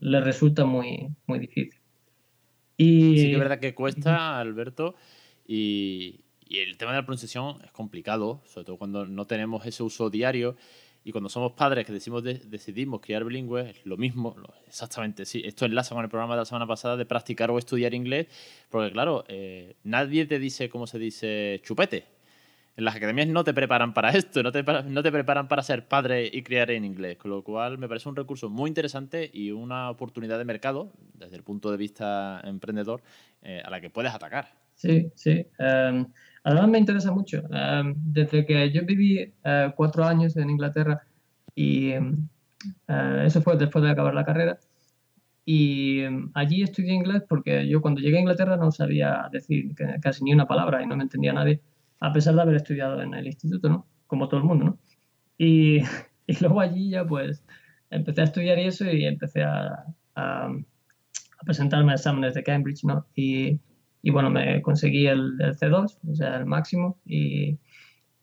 les 0.01 0.25
resulta 0.25 0.65
muy, 0.65 1.09
muy 1.29 1.39
difícil. 1.39 1.81
Y... 2.77 3.19
Sí 3.19 3.27
que 3.27 3.33
es 3.35 3.39
verdad 3.39 3.61
que 3.61 3.77
cuesta, 3.77 4.41
Alberto, 4.41 4.97
y, 5.47 6.25
y 6.41 6.59
el 6.59 6.77
tema 6.77 6.91
de 6.91 6.99
la 6.99 7.07
pronunciación 7.07 7.63
es 7.65 7.71
complicado, 7.71 8.43
sobre 8.47 8.65
todo 8.65 8.79
cuando 8.79 9.07
no 9.07 9.27
tenemos 9.27 9.65
ese 9.65 9.85
uso 9.85 10.11
diario 10.11 10.57
y 11.07 11.13
cuando 11.13 11.29
somos 11.29 11.53
padres 11.53 11.87
que 11.87 11.93
decimos 11.93 12.25
decidimos 12.25 13.01
criar 13.01 13.23
bilingües, 13.23 13.77
es 13.77 13.87
lo 13.87 13.97
mismo, 13.97 14.35
exactamente, 14.67 15.25
sí. 15.25 15.41
Esto 15.45 15.65
enlaza 15.65 15.95
con 15.95 16.03
el 16.03 16.11
programa 16.11 16.35
de 16.35 16.41
la 16.41 16.45
semana 16.45 16.67
pasada 16.67 16.97
de 16.97 17.07
practicar 17.07 17.49
o 17.53 17.59
estudiar 17.59 17.95
inglés, 17.95 18.27
porque 18.69 18.91
claro, 18.91 19.25
eh, 19.29 19.77
nadie 19.85 20.27
te 20.27 20.41
dice 20.41 20.69
cómo 20.69 20.89
se 20.89 20.99
dice 20.99 21.61
chupete. 21.63 22.07
En 22.77 22.85
las 22.85 22.97
academias 22.97 23.29
no 23.29 23.45
te 23.45 23.55
preparan 23.55 23.95
para 23.95 24.11
esto, 24.11 24.43
no 24.43 24.51
te, 24.51 24.65
no 24.65 25.01
te 25.01 25.13
preparan 25.13 25.47
para 25.47 25.63
ser 25.63 25.87
padre 25.87 26.29
y 26.33 26.43
criar 26.43 26.73
en 26.73 26.85
inglés, 26.85 27.19
con 27.19 27.31
lo 27.31 27.45
cual 27.45 27.79
me 27.79 27.87
parece 27.87 28.09
un 28.09 28.17
recurso 28.17 28.51
muy 28.51 28.67
interesante 28.67 29.31
y 29.33 29.53
una 29.53 29.91
oportunidad 29.91 30.39
de 30.39 30.45
mercado, 30.45 30.91
desde 31.15 31.37
el 31.37 31.45
punto 31.45 31.71
de 31.71 31.77
vista 31.77 32.41
emprendedor, 32.43 33.01
eh, 33.43 33.63
a 33.65 33.71
la 33.71 33.81
que 33.81 33.91
puedes 33.91 34.13
atacar. 34.13 34.49
Sí, 34.75 35.11
sí. 35.15 35.47
Em, 35.59 36.05
Además 36.47 36.69
me 36.69 36.79
interesa 36.79 37.11
mucho. 37.11 37.43
Em, 37.51 37.95
desde 37.97 38.47
que 38.47 38.71
yo 38.71 38.83
viví 38.87 39.35
eh, 39.45 39.73
cuatro 39.77 40.05
años 40.05 40.37
en 40.37 40.49
Inglaterra 40.49 41.03
y 41.57 41.91
em, 41.91 42.29
eh, 42.89 43.25
eso 43.27 43.43
fue 43.43 43.57
después 43.57 43.83
de 43.85 43.91
acabar 43.91 44.15
la 44.15 44.25
carrera. 44.25 44.59
Y 45.45 46.03
em, 46.03 46.31
allí 46.35 46.63
estudié 46.63 46.95
inglés 46.95 47.25
porque 47.29 47.69
yo 47.69 47.81
cuando 47.83 48.01
llegué 48.01 48.19
a 48.19 48.21
Inglaterra 48.21 48.57
no 48.57 48.71
sabía 48.71 49.29
decir 49.33 49.75
casi 50.01 50.23
ni 50.23 50.33
una 50.35 50.47
palabra 50.47 50.83
y 50.83 50.87
no 50.87 50.97
me 50.97 51.03
entendía 51.05 51.33
nadie, 51.33 51.61
a 52.01 52.13
pesar 52.13 52.37
de 52.37 52.43
haber 52.43 52.57
estudiado 52.57 53.03
en 53.03 53.15
el 53.15 53.27
instituto, 53.27 53.69
¿no? 53.69 53.87
Como 54.07 54.29
todo 54.29 54.39
el 54.41 54.47
mundo, 54.47 54.65
¿no? 54.67 54.79
Y, 55.39 55.81
y 56.29 56.39
luego 56.41 56.61
allí 56.61 56.91
ya 56.91 57.05
pues 57.05 57.45
empecé 57.91 58.21
a 58.21 58.25
estudiar 58.25 58.59
y 58.61 58.67
eso 58.67 58.85
y 58.89 59.05
empecé 59.05 59.43
a, 59.43 59.85
a, 60.15 60.47
a 60.47 61.45
presentarme 61.45 61.93
a 61.93 61.97
exámenes 61.97 62.35
de 62.35 62.45
Cambridge, 62.45 62.85
¿no? 62.85 63.07
Y, 63.17 63.61
y 64.03 64.11
bueno, 64.11 64.31
me 64.31 64.63
conseguí 64.63 65.07
el, 65.07 65.37
C2, 65.39 65.99
o 66.09 66.15
sea, 66.15 66.37
el 66.37 66.47
máximo. 66.47 66.99
Y, 67.05 67.59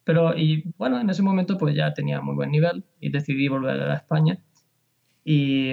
pero, 0.03 0.37
y 0.37 0.63
bueno, 0.77 0.99
en 0.99 1.09
ese 1.09 1.21
momento 1.21 1.57
pues 1.57 1.75
ya 1.75 1.93
tenía 1.93 2.21
muy 2.21 2.35
buen 2.35 2.51
nivel 2.51 2.83
y 2.99 3.09
decidí 3.09 3.47
volver 3.47 3.81
a 3.81 3.95
España. 3.95 4.37
Y, 5.25 5.71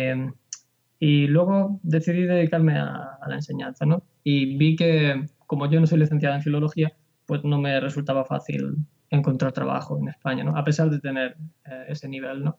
y 0.99 1.27
luego 1.27 1.81
decidí 1.83 2.23
dedicarme 2.25 2.79
a, 2.79 3.19
la 3.27 3.35
enseñanza, 3.35 3.87
¿no? 3.87 4.03
Y 4.23 4.57
vi 4.57 4.77
que 4.77 5.25
como 5.47 5.69
yo 5.69 5.81
no 5.81 5.87
soy 5.87 5.99
licenciada 5.99 6.37
en 6.37 6.43
filología, 6.43 6.93
pues 7.27 7.43
no 7.43 7.59
me 7.59 7.81
resultaba 7.81 8.25
fácil 8.25 8.77
encontrar 9.09 9.53
trabajo 9.53 9.99
en 9.99 10.09
España, 10.09 10.45
¿no? 10.45 10.57
A 10.57 10.63
pesar 10.63 10.91
de 10.91 11.01
tener 11.01 11.37
eh, 11.65 11.87
ese 11.89 12.09
nivel, 12.09 12.45
¿no? 12.45 12.59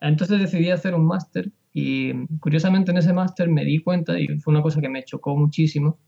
Entonces 0.00 0.40
decidí 0.40 0.70
hacer 0.70 0.94
un 0.94 1.06
máster 1.06 1.50
y 1.72 2.26
curiosamente 2.38 2.90
en 2.90 2.98
ese 2.98 3.12
máster 3.12 3.48
me 3.48 3.64
di 3.64 3.78
cuenta, 3.78 4.18
y 4.18 4.26
fue 4.38 4.52
una 4.52 4.62
cosa 4.62 4.80
que 4.80 4.88
me 4.88 5.04
chocó 5.04 5.36
muchísimo, 5.36 5.98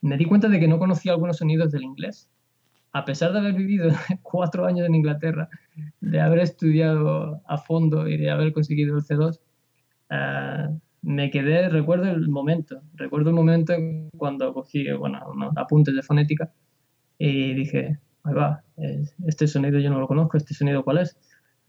me 0.00 0.16
di 0.16 0.24
cuenta 0.24 0.48
de 0.48 0.58
que 0.58 0.68
no 0.68 0.78
conocía 0.78 1.12
algunos 1.12 1.38
sonidos 1.38 1.70
del 1.70 1.82
inglés. 1.82 2.30
A 2.92 3.04
pesar 3.04 3.32
de 3.32 3.40
haber 3.40 3.54
vivido 3.54 3.90
cuatro 4.22 4.66
años 4.66 4.86
en 4.86 4.94
Inglaterra, 4.94 5.48
de 6.00 6.20
haber 6.20 6.40
estudiado 6.40 7.42
a 7.46 7.58
fondo 7.58 8.08
y 8.08 8.16
de 8.16 8.30
haber 8.30 8.52
conseguido 8.52 8.96
el 8.96 9.02
C2, 9.02 9.40
ah, 10.10 10.70
me 11.02 11.30
quedé, 11.30 11.68
recuerdo 11.68 12.10
el 12.10 12.28
momento, 12.28 12.82
recuerdo 12.94 13.30
el 13.30 13.36
momento 13.36 13.74
cuando 14.16 14.52
cogí 14.52 14.90
bueno, 14.92 15.20
unos 15.32 15.56
apuntes 15.56 15.94
de 15.94 16.02
fonética 16.02 16.50
y 17.18 17.54
dije, 17.54 17.98
ahí 18.24 18.34
va, 18.34 18.62
este 19.26 19.46
sonido 19.46 19.78
yo 19.78 19.90
no 19.90 20.00
lo 20.00 20.08
conozco, 20.08 20.36
este 20.36 20.54
sonido 20.54 20.84
cuál 20.84 20.98
es. 20.98 21.16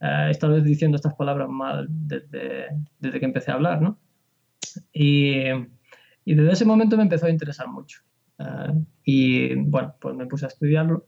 Uh, 0.01 0.27
he 0.27 0.31
estado 0.31 0.61
diciendo 0.61 0.95
estas 0.95 1.13
palabras 1.15 1.49
mal 1.49 1.87
desde, 1.89 2.67
desde 2.99 3.19
que 3.19 3.25
empecé 3.25 3.51
a 3.51 3.55
hablar, 3.55 3.81
¿no? 3.81 3.97
Y, 4.93 5.43
y, 6.29 6.36
desde 6.36 6.51
ese 6.51 6.65
momento 6.65 6.95
me 6.95 7.03
empezó 7.03 7.25
a 7.25 7.31
interesar 7.31 7.67
mucho. 7.67 8.01
Ah, 8.38 8.71
y 9.03 9.55
bueno, 9.55 9.95
pues 10.00 10.15
me 10.15 10.27
puse 10.27 10.45
a 10.45 10.50
estudiarlo, 10.50 11.07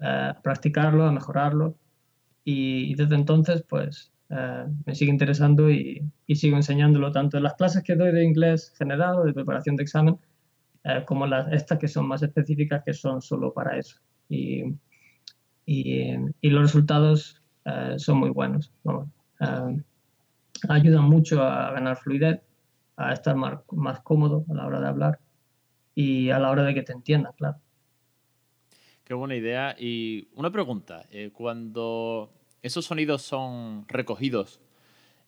ah, 0.00 0.30
a 0.30 0.40
practicarlo, 0.40 1.04
a 1.04 1.12
mejorarlo. 1.12 1.76
Y, 2.44 2.92
y 2.92 2.94
desde 2.94 3.14
entonces, 3.14 3.62
pues 3.68 4.10
eh, 4.30 4.64
me 4.86 4.94
sigue 4.94 5.10
interesando 5.10 5.70
y, 5.70 6.02
sigo 6.34 6.56
enseñándolo 6.56 7.12
tanto 7.12 7.36
en 7.36 7.42
las 7.42 7.54
clases 7.54 7.82
que 7.82 7.94
doy 7.94 8.10
de 8.12 8.24
inglés 8.24 8.72
general 8.78 9.16
o 9.16 9.24
de 9.24 9.34
preparación 9.34 9.76
de 9.76 9.82
examen, 9.82 10.18
como 11.06 11.26
las, 11.26 11.52
estas 11.52 11.78
que 11.78 11.88
son 11.88 12.08
más 12.08 12.22
específicas, 12.22 12.82
que 12.84 12.94
son 12.94 13.20
solo 13.20 13.52
para 13.52 13.76
eso. 13.78 13.98
Y, 14.30 14.64
y, 15.66 16.50
los 16.50 16.62
resultados 16.62 17.42
son 17.96 18.18
muy 18.18 18.30
buenos. 18.30 18.72
ayudan 20.68 21.04
mucho 21.04 21.42
a 21.42 21.72
ganar 21.72 21.96
fluidez, 21.98 22.40
a 22.96 23.12
estar 23.12 23.36
más, 23.36 23.60
más 23.72 24.00
cómodo 24.00 24.44
a 24.50 24.54
la 24.54 24.66
hora 24.66 24.80
de 24.80 24.88
hablar 24.88 25.20
y 25.94 26.30
a 26.30 26.38
la 26.38 26.50
hora 26.50 26.62
de 26.62 26.74
que 26.74 26.82
te 26.82 26.92
entiendan, 26.92 27.32
claro. 27.36 27.58
Qué 29.04 29.14
buena 29.14 29.36
idea. 29.36 29.76
Y 29.78 30.28
una 30.34 30.50
pregunta, 30.50 31.06
cuando 31.32 32.30
¿Esos 32.64 32.86
sonidos 32.86 33.20
son 33.20 33.84
recogidos, 33.88 34.58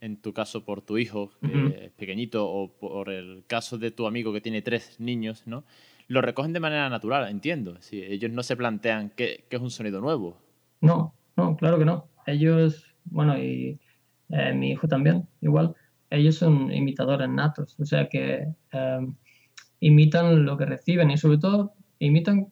en 0.01 0.17
tu 0.17 0.33
caso, 0.33 0.65
por 0.65 0.81
tu 0.81 0.97
hijo, 0.97 1.33
que 1.43 1.93
pequeñito, 1.95 2.49
o 2.51 2.69
por 2.69 3.11
el 3.11 3.45
caso 3.47 3.77
de 3.77 3.91
tu 3.91 4.07
amigo 4.07 4.33
que 4.33 4.41
tiene 4.41 4.63
tres 4.63 4.99
niños, 5.01 5.43
¿no? 5.47 5.63
Lo 6.09 6.23
recogen 6.23 6.55
de 6.55 6.61
manera 6.61 6.89
natural, 6.89 7.29
entiendo. 7.29 7.77
Si 7.83 8.03
ellos 8.03 8.31
no 8.31 8.43
se 8.43 8.57
plantean 8.57 9.13
qué, 9.15 9.45
es 9.51 9.61
un 9.61 9.71
sonido 9.71 10.01
nuevo. 10.01 10.39
No, 10.81 11.13
no, 11.37 11.59
claro 11.59 11.79
que 11.79 11.85
no. 11.85 12.09
Ellos, 12.25 12.87
bueno, 13.05 13.37
y 13.37 13.79
eh, 14.31 14.55
mi 14.55 14.71
hijo 14.71 14.89
también, 14.89 15.29
igual, 15.43 15.75
ellos 16.11 16.37
son 16.37 16.73
imitadores 16.73 17.29
natos, 17.29 17.79
o 17.79 17.85
sea 17.85 18.09
que 18.09 18.47
em, 18.73 19.15
imitan 19.81 20.45
lo 20.45 20.57
que 20.57 20.67
reciben 20.67 21.11
y 21.11 21.17
sobre 21.17 21.39
todo 21.39 21.75
imitan 21.99 22.49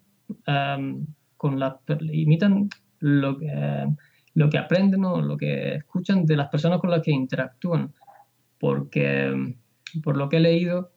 em, 0.47 1.07
con 1.37 1.59
la 1.59 1.81
imitan 2.13 2.69
lo 3.01 3.39
que 3.39 3.47
em, 3.47 3.97
lo 4.35 4.51
que 4.51 4.59
aprenden 4.59 5.05
o 5.05 5.23
lo 5.23 5.37
que 5.37 5.77
escuchan 5.77 6.27
de 6.27 6.37
las 6.37 6.49
personas 6.49 6.81
con 6.81 6.91
las 6.91 7.03
que 7.03 7.13
interactúan, 7.13 7.93
porque 8.59 9.33
por 10.03 10.17
lo 10.17 10.29
que 10.29 10.39
he 10.39 10.41
leído 10.41 10.91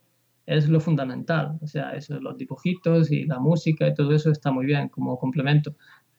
es 0.48 0.70
lo 0.70 0.80
fundamental, 0.80 1.58
o 1.62 1.68
sea, 1.68 1.92
eso, 1.92 2.20
los 2.20 2.38
dibujitos 2.38 3.12
y 3.12 3.26
la 3.26 3.38
música 3.40 3.88
y 3.88 3.94
todo 3.94 4.14
eso 4.14 4.32
está 4.32 4.52
muy 4.52 4.66
bien 4.66 4.90
como 4.90 5.20
complemento, 5.20 5.76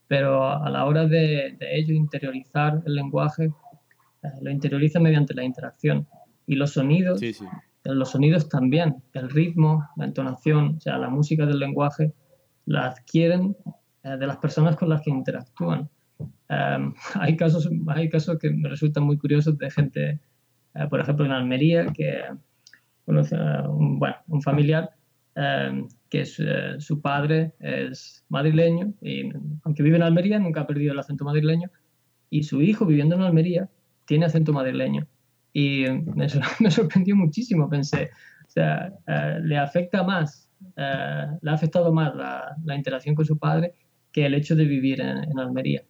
pero 0.06 0.44
a 0.44 0.70
la 0.70 0.84
hora 0.84 1.06
de, 1.06 1.56
de 1.58 1.76
ellos 1.76 1.96
interiorizar 1.96 2.82
el 2.86 2.94
lenguaje, 2.94 3.46
eh, 4.22 4.28
lo 4.42 4.50
interiorizan 4.50 5.02
mediante 5.02 5.34
la 5.34 5.44
interacción 5.44 6.06
y 6.48 6.56
los 6.56 6.72
sonidos, 6.72 7.20
los 7.84 8.10
sonidos 8.10 8.48
también, 8.48 8.96
el 9.12 9.28
ritmo, 9.28 9.86
la 9.96 10.06
entonación, 10.06 10.76
o 10.78 10.80
sea, 10.80 10.96
la 10.96 11.10
música 11.10 11.44
del 11.44 11.58
lenguaje, 11.58 12.14
la 12.64 12.86
adquieren 12.86 13.54
eh, 14.02 14.16
de 14.16 14.26
las 14.26 14.38
personas 14.38 14.74
con 14.74 14.88
las 14.88 15.02
que 15.02 15.10
interactúan. 15.10 15.90
Em, 16.48 16.94
hay, 17.14 17.36
casos, 17.36 17.68
hay 17.88 18.08
casos 18.08 18.38
que 18.38 18.50
me 18.50 18.70
resultan 18.70 19.04
muy 19.04 19.18
curiosos 19.18 19.58
de 19.58 19.70
gente, 19.70 20.20
eh, 20.74 20.86
por 20.88 21.00
ejemplo, 21.00 21.26
en 21.26 21.32
Almería, 21.32 21.86
que 21.92 22.22
conoce 23.04 23.36
a 23.36 23.68
un, 23.68 23.98
bueno, 23.98 24.16
un 24.28 24.40
familiar 24.40 24.90
em, 25.34 25.86
que 26.08 26.22
eh, 26.22 26.76
su 26.78 27.02
padre 27.02 27.52
es 27.60 28.24
madrileño 28.30 28.94
y 29.02 29.30
aunque 29.64 29.82
vive 29.82 29.96
en 29.96 30.02
Almería 30.02 30.38
nunca 30.38 30.62
ha 30.62 30.66
perdido 30.66 30.92
el 30.92 30.98
acento 30.98 31.24
madrileño 31.26 31.70
y 32.30 32.42
su 32.42 32.62
hijo 32.62 32.86
viviendo 32.86 33.16
en 33.16 33.22
Almería 33.22 33.68
tiene 34.06 34.26
acento 34.26 34.52
madrileño 34.52 35.06
y 35.52 35.84
me, 35.88 36.26
me 36.60 36.70
sorprendió 36.70 37.16
muchísimo 37.16 37.68
pensé 37.68 38.10
o 38.46 38.50
sea 38.50 38.92
eh, 39.06 39.38
le 39.42 39.58
afecta 39.58 40.02
más 40.02 40.48
le 40.76 41.50
ha 41.50 41.54
afectado 41.54 41.92
más 41.92 42.14
la, 42.16 42.56
la, 42.64 42.74
interacción 42.74 43.14
con 43.14 43.24
su 43.24 43.38
padre 43.38 43.74
que 44.10 44.26
el 44.26 44.34
hecho 44.34 44.56
de 44.56 44.64
vivir 44.64 45.00
en 45.00 45.38
Almería 45.38 45.82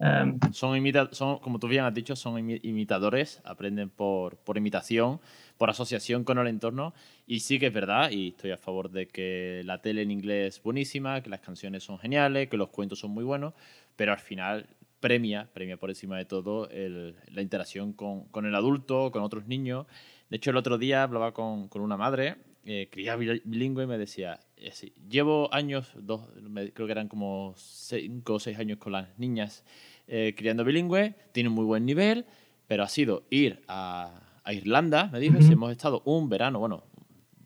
Em, 0.00 0.38
son, 0.52 0.82
son, 1.12 1.38
como 1.40 1.58
tú 1.58 1.68
bien 1.68 1.84
has 1.84 1.92
dicho, 1.92 2.16
son 2.16 2.50
imitadores, 2.62 3.42
aprenden 3.44 3.90
por, 3.90 4.38
por, 4.38 4.56
imitación, 4.56 5.20
por 5.58 5.68
asociación 5.68 6.24
con 6.24 6.38
el 6.38 6.46
entorno. 6.46 6.94
Y 7.26 7.40
sí 7.40 7.58
que 7.58 7.66
es 7.66 7.72
verdad, 7.72 8.10
y 8.10 8.28
estoy 8.28 8.50
a 8.50 8.56
favor 8.56 8.90
de 8.90 9.08
que 9.08 9.60
la 9.66 9.82
tele 9.82 10.00
en 10.02 10.10
inglés 10.10 10.56
es 10.56 10.62
buenísima, 10.62 11.22
que 11.22 11.28
las 11.28 11.40
canciones 11.40 11.84
son 11.84 11.98
geniales, 11.98 12.48
que 12.48 12.56
los 12.56 12.70
cuentos 12.70 12.98
son 12.98 13.10
muy 13.10 13.24
buenos, 13.24 13.52
pero 13.94 14.12
al 14.12 14.18
final 14.18 14.66
premia, 15.00 15.48
premia 15.52 15.76
por 15.76 15.90
encima 15.90 16.16
de 16.18 16.24
todo 16.24 16.68
la 16.70 17.42
interacción 17.42 17.92
con, 17.92 18.24
con, 18.26 18.46
el 18.46 18.54
adulto, 18.54 19.10
con 19.10 19.22
otros 19.22 19.46
niños. 19.46 19.86
De 20.28 20.36
hecho, 20.36 20.50
el 20.50 20.56
otro 20.56 20.78
día 20.78 21.02
hablaba 21.02 21.32
con, 21.32 21.68
con 21.68 21.82
una 21.82 21.96
madre, 21.96 22.36
eh, 22.64 22.88
cría 22.90 23.16
bilingüe, 23.16 23.84
y 23.84 23.86
me 23.86 23.96
decía, 23.96 24.38
eh, 24.56 24.72
llevo 25.08 25.52
años, 25.52 25.90
dos, 25.96 26.28
creo 26.74 26.86
que 26.86 26.92
eran 26.92 27.08
como 27.08 27.54
cinco 27.56 28.34
o 28.34 28.38
seis 28.38 28.58
años 28.58 28.78
con 28.78 28.92
las 28.92 29.18
niñas 29.18 29.64
eh, 30.06 30.34
criando 30.36 30.64
bilingüe, 30.64 31.14
tiene 31.32 31.48
un 31.48 31.54
muy 31.54 31.64
buen 31.64 31.86
nivel, 31.86 32.26
pero 32.66 32.82
ha 32.82 32.88
sido 32.88 33.24
ir 33.30 33.62
a, 33.66 34.26
Irlanda, 34.50 35.08
me 35.12 35.20
dijo, 35.20 35.38
hemos 35.38 35.70
estado 35.70 36.02
un 36.04 36.28
verano, 36.28 36.58
bueno, 36.58 36.82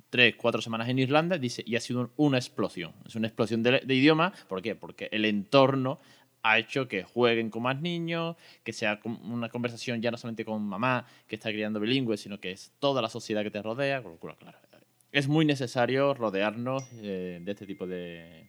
tres, 0.09 0.37
cuatro 0.37 0.63
semanas 0.63 0.89
en 0.89 0.99
Irlanda, 0.99 1.39
dice, 1.39 1.63
y 1.67 1.77
ha 1.77 1.81
sido 1.81 2.11
una 2.17 2.39
explosión. 2.39 2.93
Es 3.05 3.15
una 3.15 3.27
explosión 3.27 3.63
de, 3.63 3.83
idioma, 3.89 4.33
¿por 4.49 4.63
qué? 4.63 4.75
Porque 4.75 5.09
el 5.13 5.27
entorno 5.27 5.99
ha 6.45 6.59
hecho 6.59 6.87
que 6.87 7.03
jueguen 7.03 7.51
con 7.51 7.63
más 7.63 7.81
niños, 7.81 8.37
que 8.63 8.73
sea 8.73 9.01
una 9.05 9.49
conversación 9.49 10.01
ya 10.01 10.11
no 10.11 10.17
solamente 10.17 10.45
con 10.45 10.63
mamá 10.63 11.07
que 11.27 11.35
está 11.37 11.51
criando 11.51 11.81
bilingüe, 11.81 12.17
sino 12.17 12.39
que 12.39 12.53
es 12.53 12.73
toda 12.79 13.03
la 13.03 13.09
sociedad 13.09 13.43
que 13.43 13.51
te 13.51 13.63
rodea. 13.63 14.03
Claro, 14.03 14.59
es 15.11 15.27
muy 15.27 15.45
necesario 15.45 16.15
rodearnos 16.15 16.85
eh, 17.03 17.41
de 17.43 17.51
este 17.51 17.67
tipo 17.67 17.87
de, 17.87 18.47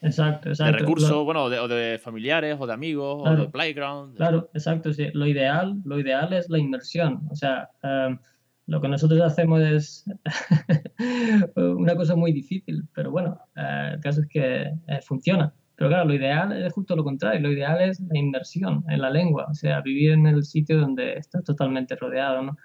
Exacto, 0.00 0.48
exacto. 0.48 0.72
De 0.72 0.78
recursos, 0.78 1.24
bueno, 1.24 1.44
o 1.44 1.68
de, 1.68 1.98
familiares, 1.98 2.56
o 2.58 2.66
de 2.66 2.72
amigos, 2.72 3.22
o 3.26 3.36
de 3.36 3.48
playground. 3.48 4.16
Claro, 4.16 4.50
exacto, 4.54 4.92
sí. 4.92 5.08
Lo 5.12 5.26
ideal, 5.26 5.76
lo 5.84 5.98
ideal 5.98 6.32
es 6.32 6.48
la 6.48 6.58
inmersión. 6.58 7.22
O 7.30 7.34
sea, 7.34 7.70
em, 7.82 8.18
lo 8.66 8.80
que 8.80 8.88
nosotros 8.88 9.20
hacemos 9.20 9.60
es 9.62 10.04
una 11.56 11.96
cosa 11.96 12.14
muy 12.14 12.32
difícil, 12.32 12.84
pero 12.94 13.10
bueno, 13.10 13.38
eh, 13.56 13.92
el 13.94 14.00
caso 14.00 14.20
es 14.22 14.28
que 14.28 14.72
eh, 14.86 15.00
funciona. 15.02 15.52
Pero 15.76 15.90
claro, 15.90 16.06
lo 16.06 16.14
ideal 16.14 16.52
es 16.52 16.72
justo 16.72 16.96
lo 16.96 17.04
contrario, 17.04 17.40
lo 17.40 17.52
ideal 17.52 17.80
es 17.82 18.00
la 18.00 18.18
inmersión 18.18 18.82
en 18.88 19.00
la 19.00 19.10
lengua, 19.10 19.46
o 19.50 19.54
sea, 19.54 19.82
vivir 19.82 20.12
en 20.12 20.26
el 20.26 20.42
sitio 20.44 20.80
donde 20.80 21.14
estás 21.14 21.44
totalmente 21.44 21.94
rodeado, 21.96 22.42
¿no? 22.42 22.56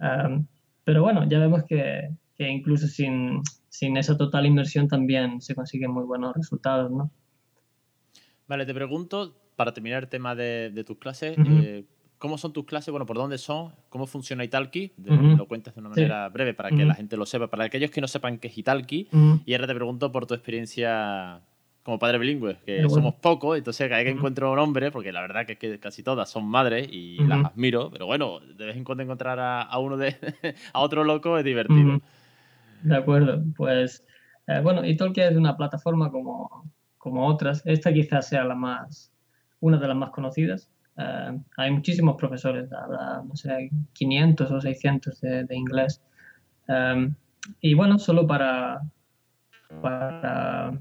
Em, 0.00 0.46
pero 0.82 1.02
bueno, 1.02 1.28
ya 1.28 1.38
vemos 1.38 1.64
que, 1.64 2.08
que 2.34 2.48
incluso 2.48 2.86
sin, 2.86 3.42
sin 3.68 3.96
esa 3.98 4.16
total 4.16 4.46
inversión 4.46 4.88
también 4.88 5.42
se 5.42 5.54
consiguen 5.54 5.90
muy 5.90 6.04
buenos 6.04 6.34
resultados, 6.34 6.90
¿no? 6.90 7.10
Vale, 8.46 8.64
te 8.64 8.72
pregunto, 8.72 9.36
para 9.56 9.74
terminar 9.74 10.04
el 10.04 10.08
tema 10.08 10.34
de, 10.34 10.84
tus 10.86 10.96
clases, 10.96 11.36
eh, 11.38 11.84
¿cómo 12.16 12.38
son 12.38 12.54
tus 12.54 12.64
clases? 12.64 12.90
Bueno, 12.90 13.04
¿por 13.04 13.18
dónde 13.18 13.36
son? 13.36 13.72
¿Cómo 13.90 14.06
funciona 14.06 14.42
Italki? 14.42 14.92
Lo 14.96 15.46
cuentas 15.46 15.74
de 15.74 15.80
una 15.80 15.90
manera 15.90 16.28
breve 16.30 16.54
para 16.54 16.70
que 16.70 16.86
la 16.86 16.94
gente 16.94 17.18
lo 17.18 17.26
sepa, 17.26 17.48
para 17.48 17.64
aquellos 17.64 17.90
que 17.90 18.00
no 18.00 18.08
sepan 18.08 18.38
qué 18.38 18.48
es 18.48 18.56
Italki. 18.56 19.08
Y 19.44 19.52
ahora 19.52 19.66
te 19.66 19.74
pregunto 19.74 20.10
por 20.10 20.26
tu 20.26 20.32
experiencia 20.32 21.42
como 21.88 21.98
padre 21.98 22.18
bilingüe, 22.18 22.58
que 22.66 22.86
somos 22.86 23.14
pocos, 23.14 23.56
entonces 23.56 23.88
cada 23.88 24.02
vez 24.02 24.12
que 24.12 24.18
encuentro 24.18 24.52
un 24.52 24.58
hombre, 24.58 24.90
porque 24.90 25.10
la 25.10 25.22
verdad 25.22 25.46
que, 25.46 25.54
es 25.54 25.58
que 25.58 25.80
casi 25.80 26.02
todas 26.02 26.28
son 26.28 26.44
madres 26.44 26.86
y 26.92 27.16
las 27.24 27.46
admiro, 27.46 27.90
pero 27.90 28.04
bueno, 28.04 28.40
de 28.40 28.66
vez 28.66 28.76
en 28.76 28.84
cuando 28.84 29.04
encontrar 29.04 29.38
a, 29.40 29.78
uno 29.78 29.96
de 29.96 30.14
a 30.74 30.80
otro 30.80 31.02
loco 31.02 31.38
es 31.38 31.44
divertido. 31.46 32.02
De 32.82 32.94
acuerdo, 32.94 33.42
pues 33.56 34.04
eh, 34.48 34.60
bueno, 34.62 34.84
Italki 34.84 35.22
es 35.22 35.34
una 35.34 35.56
plataforma 35.56 36.10
como, 36.10 36.70
como 36.98 37.26
otras. 37.26 37.62
Esta 37.64 37.90
quizás 37.90 38.28
sea 38.28 38.44
la 38.44 38.54
más, 38.54 39.10
una 39.60 39.78
de 39.78 39.88
las 39.88 39.96
más 39.96 40.10
conocidas. 40.10 40.68
Eh, 40.98 41.40
hay 41.56 41.70
muchísimos 41.70 42.16
profesores, 42.16 42.70
habrá, 42.70 43.22
no 43.22 43.34
sé, 43.34 43.70
500 43.94 44.50
o 44.50 44.60
600 44.60 45.20
de, 45.22 45.56
inglés. 45.56 46.02
Eh, 46.68 47.10
y 47.62 47.72
bueno, 47.72 47.98
solo 47.98 48.26
para, 48.26 48.82
para, 49.80 50.78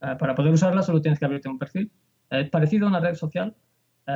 para 0.00 0.34
poder 0.34 0.52
usarla 0.52 0.82
solo 0.82 1.00
tienes 1.00 1.18
que 1.18 1.26
abrirte 1.26 1.48
un 1.48 1.58
perfil. 1.58 1.90
Es 2.30 2.48
parecido 2.50 2.86
a 2.86 2.90
una 2.90 3.00
red 3.00 3.14
social, 3.14 3.54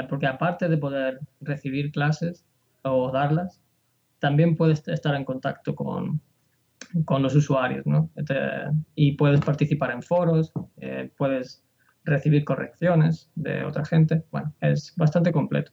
porque 0.09 0.27
aparte 0.27 0.69
de 0.69 0.77
poder 0.79 1.21
recibir 1.41 1.93
clases 1.93 2.45
o 2.83 3.11
darlas, 3.13 3.61
también 4.19 4.57
puedes 4.57 4.87
estar 4.89 5.15
en 5.15 5.25
contacto 5.25 5.75
con, 5.75 6.21
con 7.05 7.23
los 7.23 7.35
usuarios, 7.35 7.87
¿no? 7.87 8.11
y 8.95 9.13
puedes 9.13 9.41
participar 9.41 9.91
en 9.91 10.03
foros, 10.03 10.53
eh, 10.77 11.11
puedes 11.17 11.65
recibir 12.05 12.45
correcciones 12.45 13.31
de 13.35 13.65
otra 13.65 13.85
gente. 13.85 14.25
Bueno, 14.31 14.53
es 14.61 14.95
bastante 14.97 15.33
completo. 15.33 15.73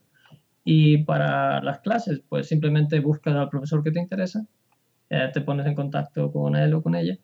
Y 0.64 1.04
para 1.04 1.62
las 1.62 1.80
clases, 1.80 2.22
pues 2.28 2.48
simplemente 2.48 3.00
buscas 3.00 3.34
al 3.34 3.48
profesor 3.48 3.82
que 3.82 3.90
te 3.90 4.00
interesa, 4.00 4.46
eh, 5.10 5.30
te 5.32 5.40
pones 5.40 5.66
en 5.66 5.74
contacto 5.74 6.30
con 6.32 6.56
él 6.56 6.72
o 6.74 6.82
con 6.82 6.94
ella 6.94 7.18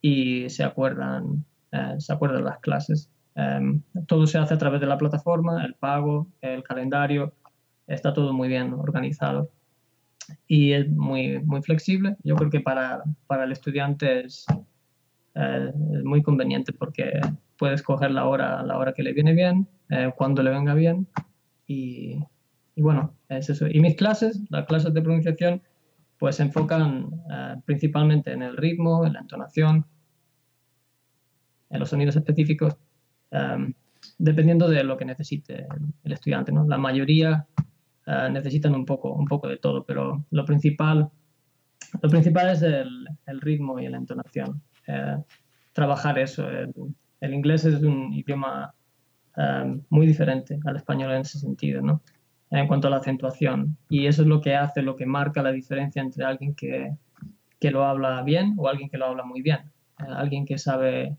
y 0.00 0.48
se 0.50 0.62
acuerdan, 0.62 1.44
eh, 1.76 2.00
se 2.00 2.12
acuerdan 2.12 2.44
las 2.44 2.58
clases. 2.60 3.10
Em, 3.34 3.82
todo 4.06 4.26
se 4.26 4.38
hace 4.38 4.54
a 4.54 4.58
través 4.58 4.80
de 4.80 4.86
la 4.86 4.96
plataforma, 4.96 5.64
el 5.64 5.74
pago, 5.74 6.28
el 6.40 6.62
calendario, 6.62 7.34
está 7.86 8.12
todo 8.12 8.32
muy 8.32 8.48
bien 8.48 8.72
organizado 8.72 9.50
y 10.48 10.72
es 10.72 10.90
muy, 10.90 11.40
muy 11.40 11.62
flexible. 11.62 12.16
Yo 12.24 12.36
creo 12.36 12.50
que 12.50 12.60
para, 12.60 13.02
para 13.26 13.44
el 13.44 13.52
estudiante 13.52 14.24
es, 14.24 14.46
eh, 15.34 15.72
muy 16.02 16.22
conveniente 16.22 16.72
porque 16.72 17.20
puedes 17.58 17.82
coger 17.82 18.10
la 18.10 18.26
hora, 18.26 18.62
la 18.62 18.78
hora 18.78 18.94
que 18.94 19.02
le 19.02 19.12
viene 19.12 19.34
bien, 19.34 19.68
eh, 19.90 20.10
cuando 20.16 20.42
le 20.42 20.50
venga 20.50 20.74
bien 20.74 21.06
y, 21.66 22.24
y, 22.74 22.82
bueno, 22.82 23.14
es 23.28 23.50
eso. 23.50 23.66
Y 23.68 23.80
mis 23.80 23.96
clases, 23.96 24.40
las 24.50 24.66
clases 24.66 24.94
de 24.94 25.02
pronunciación, 25.02 25.62
pues 26.18 26.36
se 26.36 26.44
enfocan 26.44 27.10
eh, 27.30 27.56
principalmente 27.66 28.32
en 28.32 28.42
el 28.42 28.56
ritmo, 28.56 29.04
en 29.04 29.12
la 29.12 29.20
entonación, 29.20 29.84
en 31.70 31.80
los 31.80 31.88
sonidos 31.88 32.16
específicos, 32.16 32.76
dependiendo 34.18 34.68
de 34.68 34.84
lo 34.84 34.96
que 34.96 35.04
necesite 35.04 35.66
el 36.04 36.12
estudiante. 36.12 36.52
¿no? 36.52 36.66
La 36.66 36.78
mayoría 36.78 37.46
eh, 38.06 38.28
necesitan 38.30 38.74
un 38.74 38.86
poco, 38.86 39.12
un 39.12 39.26
poco 39.26 39.48
de 39.48 39.56
todo, 39.56 39.84
pero 39.84 40.24
lo 40.30 40.44
principal, 40.44 41.10
lo 42.00 42.08
principal 42.08 42.50
es 42.50 42.62
el, 42.62 43.06
el 43.26 43.40
ritmo 43.40 43.80
y 43.80 43.88
la 43.88 43.96
entonación. 43.96 44.62
Eh, 44.86 45.16
trabajar 45.72 46.18
eso. 46.18 46.48
El, 46.48 47.34
inglés 47.34 47.64
es 47.64 47.82
un 47.82 48.12
idioma 48.12 48.72
eh, 49.36 49.80
muy 49.90 50.06
diferente 50.06 50.58
al 50.64 50.76
español 50.76 51.12
en 51.12 51.22
ese 51.22 51.40
sentido, 51.40 51.82
¿no? 51.82 52.00
En 52.50 52.68
cuanto 52.68 52.86
a 52.86 52.90
la 52.90 52.98
acentuación. 52.98 53.76
Y 53.88 54.06
eso 54.06 54.22
es 54.22 54.28
lo 54.28 54.40
que 54.40 54.54
hace, 54.54 54.82
lo 54.82 54.94
que 54.94 55.04
marca 55.04 55.42
la 55.42 55.50
diferencia 55.50 56.00
entre 56.00 56.24
alguien 56.24 56.54
que, 56.54 56.94
que 57.58 57.72
lo 57.72 57.84
habla 57.84 58.22
bien 58.22 58.54
o 58.56 58.68
alguien 58.68 58.88
que 58.88 58.98
lo 58.98 59.06
habla 59.06 59.24
muy 59.24 59.42
bien. 59.42 59.72
alguien 59.96 60.46
que 60.46 60.58
sabe, 60.58 61.16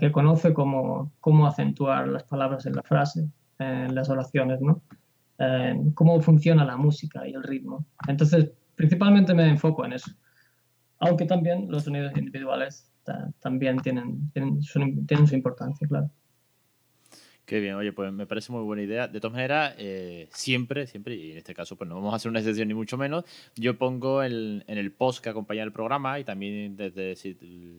que 0.00 0.10
conoce 0.10 0.54
cómo, 0.54 1.12
cómo 1.20 1.46
acentuar 1.46 2.08
las 2.08 2.24
palabras 2.24 2.64
en 2.66 2.74
la 2.74 2.82
frase, 2.82 3.28
en 3.58 3.94
las 3.94 4.08
oraciones, 4.08 4.60
¿no? 4.60 4.80
cómo 5.94 6.20
funciona 6.20 6.64
la 6.64 6.76
música 6.76 7.26
y 7.28 7.34
el 7.34 7.42
ritmo. 7.42 7.84
Entonces, 8.08 8.50
principalmente 8.74 9.34
me 9.34 9.48
enfoco 9.48 9.84
en 9.84 9.92
eso. 9.92 10.10
Aunque 10.98 11.26
también 11.26 11.70
los 11.70 11.84
sonidos 11.84 12.16
individuales 12.16 12.90
también 13.40 13.78
tienen, 13.80 14.30
tienen, 14.32 14.62
su, 14.62 14.80
importancia, 15.34 15.86
claro. 15.86 16.10
Qué 17.46 17.60
bien, 17.60 17.76
oye, 17.76 17.92
pues 17.92 18.12
me 18.12 18.26
parece 18.26 18.50
muy 18.50 18.64
buena 18.64 18.82
idea. 18.82 19.06
De 19.06 19.20
todas 19.20 19.32
maneras, 19.32 19.76
eh, 19.78 20.28
siempre, 20.32 20.88
siempre, 20.88 21.14
y 21.14 21.30
en 21.30 21.38
este 21.38 21.54
caso 21.54 21.76
pues 21.76 21.88
no 21.88 21.94
vamos 21.94 22.12
a 22.12 22.16
hacer 22.16 22.28
una 22.28 22.40
excepción 22.40 22.66
ni 22.66 22.74
mucho 22.74 22.98
menos, 22.98 23.24
yo 23.54 23.78
pongo 23.78 24.24
en 24.24 24.64
el 24.66 24.92
post 24.92 25.22
que 25.22 25.28
acompaña 25.28 25.62
el 25.62 25.70
programa 25.70 26.18
y 26.18 26.24
también 26.24 26.76
desde, 26.76 27.14
si 27.14 27.36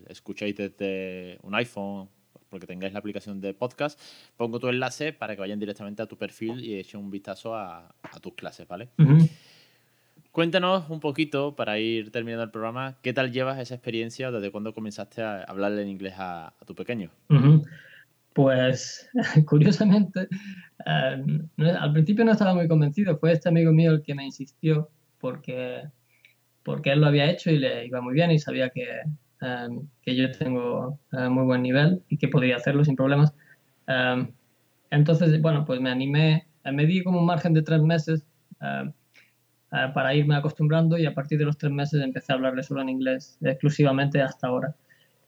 escucháis 0.07 0.55
desde 0.55 1.37
un 1.43 1.53
iPhone 1.53 2.07
porque 2.49 2.65
tengáis 2.65 2.93
la 2.93 2.99
aplicación 2.99 3.41
de 3.41 3.53
podcast, 3.53 3.99
pongo 4.37 4.57
tu 4.57 4.69
enlace 4.69 5.11
para 5.11 5.35
que 5.35 5.41
vayan 5.41 5.59
directamente 5.59 6.01
a 6.01 6.05
tu 6.05 6.17
perfil 6.17 6.63
y 6.63 6.75
echen 6.75 7.01
un 7.01 7.11
vistazo 7.11 7.53
a, 7.53 7.93
tus 8.21 8.35
clases, 8.35 8.65
¿vale? 8.69 8.87
Cuéntanos 10.31 10.89
un 10.89 11.01
poquito, 11.01 11.57
para 11.57 11.77
ir 11.77 12.09
terminando 12.11 12.43
el 12.43 12.51
programa, 12.51 12.95
¿qué 13.01 13.11
tal 13.11 13.33
llevas 13.33 13.59
esa 13.59 13.75
experiencia 13.75 14.31
desde 14.31 14.49
cuando 14.49 14.73
comenzaste 14.73 15.21
a 15.21 15.43
hablarle 15.43 15.81
en 15.81 15.89
inglés 15.89 16.13
a, 16.17 16.53
tu 16.65 16.73
pequeño? 16.73 17.11
Pues, 18.37 19.09
curiosamente, 19.47 20.27
em, 20.85 21.49
al 21.57 21.91
principio 21.91 22.23
no 22.23 22.33
estaba 22.33 22.53
muy 22.53 22.67
convencido. 22.67 23.17
Fue 23.17 23.31
este 23.31 23.49
amigo 23.49 23.71
mío 23.71 23.91
el 23.91 24.03
que 24.03 24.13
me 24.13 24.25
insistió 24.25 24.89
porque, 25.19 25.81
porque 26.63 26.91
él 26.91 27.01
lo 27.01 27.07
había 27.07 27.29
hecho 27.29 27.49
y 27.49 27.57
le 27.57 27.87
iba 27.87 27.99
muy 27.99 28.13
bien 28.13 28.29
y 28.31 28.39
sabía 28.39 28.69
que, 28.69 28.85
Em, 29.39 29.87
que 30.01 30.15
yo 30.15 30.31
tengo 30.31 30.99
eh, 31.11 31.29
muy 31.29 31.43
buen 31.45 31.61
nivel 31.61 32.03
y 32.09 32.17
que 32.17 32.27
podría 32.27 32.55
hacerlo 32.55 32.83
sin 32.83 32.95
problemas. 32.95 33.35
Em, 33.87 34.31
entonces, 34.89 35.39
bueno, 35.41 35.63
pues 35.65 35.79
me 35.79 35.91
animé, 35.91 36.47
eh, 36.63 36.71
me 36.71 36.85
di 36.85 37.03
como 37.03 37.19
un 37.19 37.25
margen 37.25 37.53
de 37.53 37.61
tres 37.61 37.81
meses 37.81 38.25
eh, 38.61 38.91
para 39.93 40.15
irme 40.15 40.35
acostumbrando 40.35 40.97
y 40.97 41.05
a 41.05 41.13
partir 41.13 41.37
de 41.37 41.45
los 41.45 41.57
tres 41.57 41.71
meses 41.71 42.01
empecé 42.01 42.31
a 42.31 42.35
hablarle 42.35 42.63
solo 42.63 42.81
en 42.81 42.89
inglés 42.89 43.37
exclusivamente 43.41 44.21
hasta 44.21 44.47
ahora. 44.47 44.75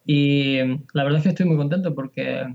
Y 0.05 0.57
la 0.93 1.03
verdad 1.03 1.17
es 1.17 1.23
que 1.23 1.29
estoy 1.29 1.45
muy 1.45 1.57
contento 1.57 1.93
porque 1.93 2.45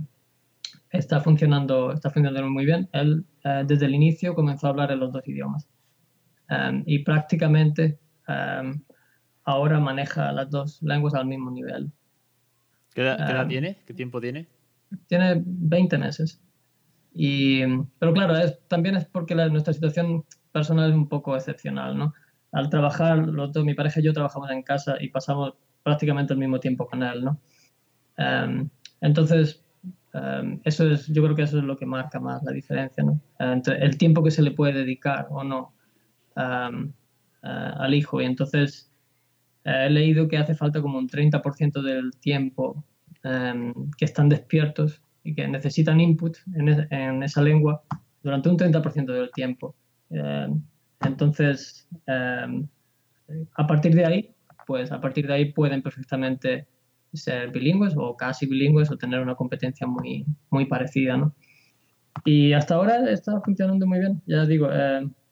está 0.95 1.21
funcionando, 1.21 1.93
está 1.93 2.11
funcionando 2.11 2.49
muy 2.51 2.65
bien. 2.65 2.89
Él 2.93 3.25
desde 3.67 3.87
el 3.87 3.95
inicio 3.95 4.35
comenzó 4.35 4.67
a 4.67 4.71
hablar 4.71 4.91
en 4.93 5.01
los 5.01 5.13
dos 5.13 5.27
idiomas 5.27 5.69
y 6.87 7.01
prácticamente 7.01 7.99
ahora 9.45 9.81
maneja 9.81 10.33
las 10.33 10.51
dos 10.51 10.83
lenguas 10.83 11.15
al 11.15 11.27
mismo 11.27 11.51
nivel. 11.51 11.93
¿Qué 12.95 13.03
edad, 13.03 13.17
ah, 13.21 13.47
tiene? 13.49 13.83
¿Qué 13.87 13.93
tiempo 13.93 14.21
tiene? 14.21 14.49
Tiene 15.09 15.43
20 15.45 15.99
meses. 15.99 16.41
Y, 17.13 17.63
pero 17.99 18.13
claro, 18.13 18.37
es, 18.37 18.59
también 18.69 18.97
es 18.97 19.05
porque 19.07 19.35
nuestra 19.35 19.73
situación 19.73 20.25
personal 20.53 20.91
es 20.91 20.97
un 20.97 21.09
poco 21.09 21.35
excepcional, 21.37 21.97
¿no? 21.97 22.15
Al 22.53 22.71
trabajar, 22.71 23.19
los 23.19 23.53
dos, 23.53 23.65
mi 23.65 23.75
pareja 23.75 24.01
y 24.01 24.05
yo 24.05 24.13
trabajamos 24.13 24.51
en 24.51 24.63
casa 24.63 24.97
y 25.01 25.09
pasamos 25.09 25.55
prácticamente 25.83 26.33
el 26.33 26.39
mismo 26.39 26.61
tiempo 26.61 26.87
con 26.87 27.03
él, 27.03 27.25
¿no? 27.25 27.41
Em, 28.17 28.69
entonces, 29.01 29.64
em, 30.15 30.61
eso 30.65 30.91
es, 30.91 31.07
yo 31.09 31.23
creo 31.23 31.35
que 31.35 31.43
eso 31.43 31.59
es 31.59 31.65
lo 31.65 31.77
que 31.77 31.87
marca 31.87 32.21
más 32.21 32.43
la 32.45 32.53
diferencia, 32.53 33.05
¿no? 33.05 33.21
Entre 33.39 33.85
el 33.85 33.99
tiempo 33.99 34.23
que 34.23 34.31
se 34.31 34.43
le 34.43 34.53
puede 34.53 34.73
dedicar 34.73 35.27
o 35.31 35.45
no 35.45 35.75
em, 36.37 36.93
eh, 37.43 37.73
al 37.77 37.95
hijo. 37.95 38.21
Y 38.21 38.25
entonces, 38.25 38.91
he 39.65 39.91
leído 39.91 40.29
que 40.29 40.39
hace 40.39 40.55
falta 40.55 40.81
como 40.81 40.99
un 40.99 41.09
30% 41.09 41.83
del 41.83 42.13
tiempo 42.21 42.85
em, 43.23 43.75
que 43.97 44.05
están 44.05 44.29
despiertos 44.29 45.03
y 45.25 45.35
que 45.35 45.49
necesitan 45.49 46.01
input 46.01 46.37
en, 46.55 47.23
esa 47.23 47.43
lengua 47.43 47.83
durante 48.23 48.49
un 48.49 48.57
30% 48.57 49.13
del 49.13 49.31
tiempo. 49.33 49.75
Em, 50.11 50.63
entonces, 51.01 51.89
a 53.57 53.67
partir 53.67 53.95
de 53.95 54.05
ahí, 54.05 54.35
pues 54.67 54.93
a 54.93 55.01
partir 55.01 55.27
de 55.27 55.35
ahí 55.35 55.53
pueden 55.53 55.83
perfectamente 55.83 56.67
ser 57.15 57.51
bilingües 57.51 57.95
o 57.97 58.17
casi 58.17 58.47
bilingües 58.47 58.91
o 58.91 58.97
tener 58.97 59.21
una 59.21 59.35
competencia 59.35 59.87
muy, 59.87 60.25
muy 60.51 60.67
parecida, 60.67 61.17
¿no? 61.17 61.35
Y 62.25 62.53
hasta 62.53 62.77
ahora 62.77 63.11
está 63.11 63.41
funcionando 63.41 63.87
muy 63.87 63.99
bien, 63.99 64.23
ya 64.27 64.47
digo, 64.47 64.69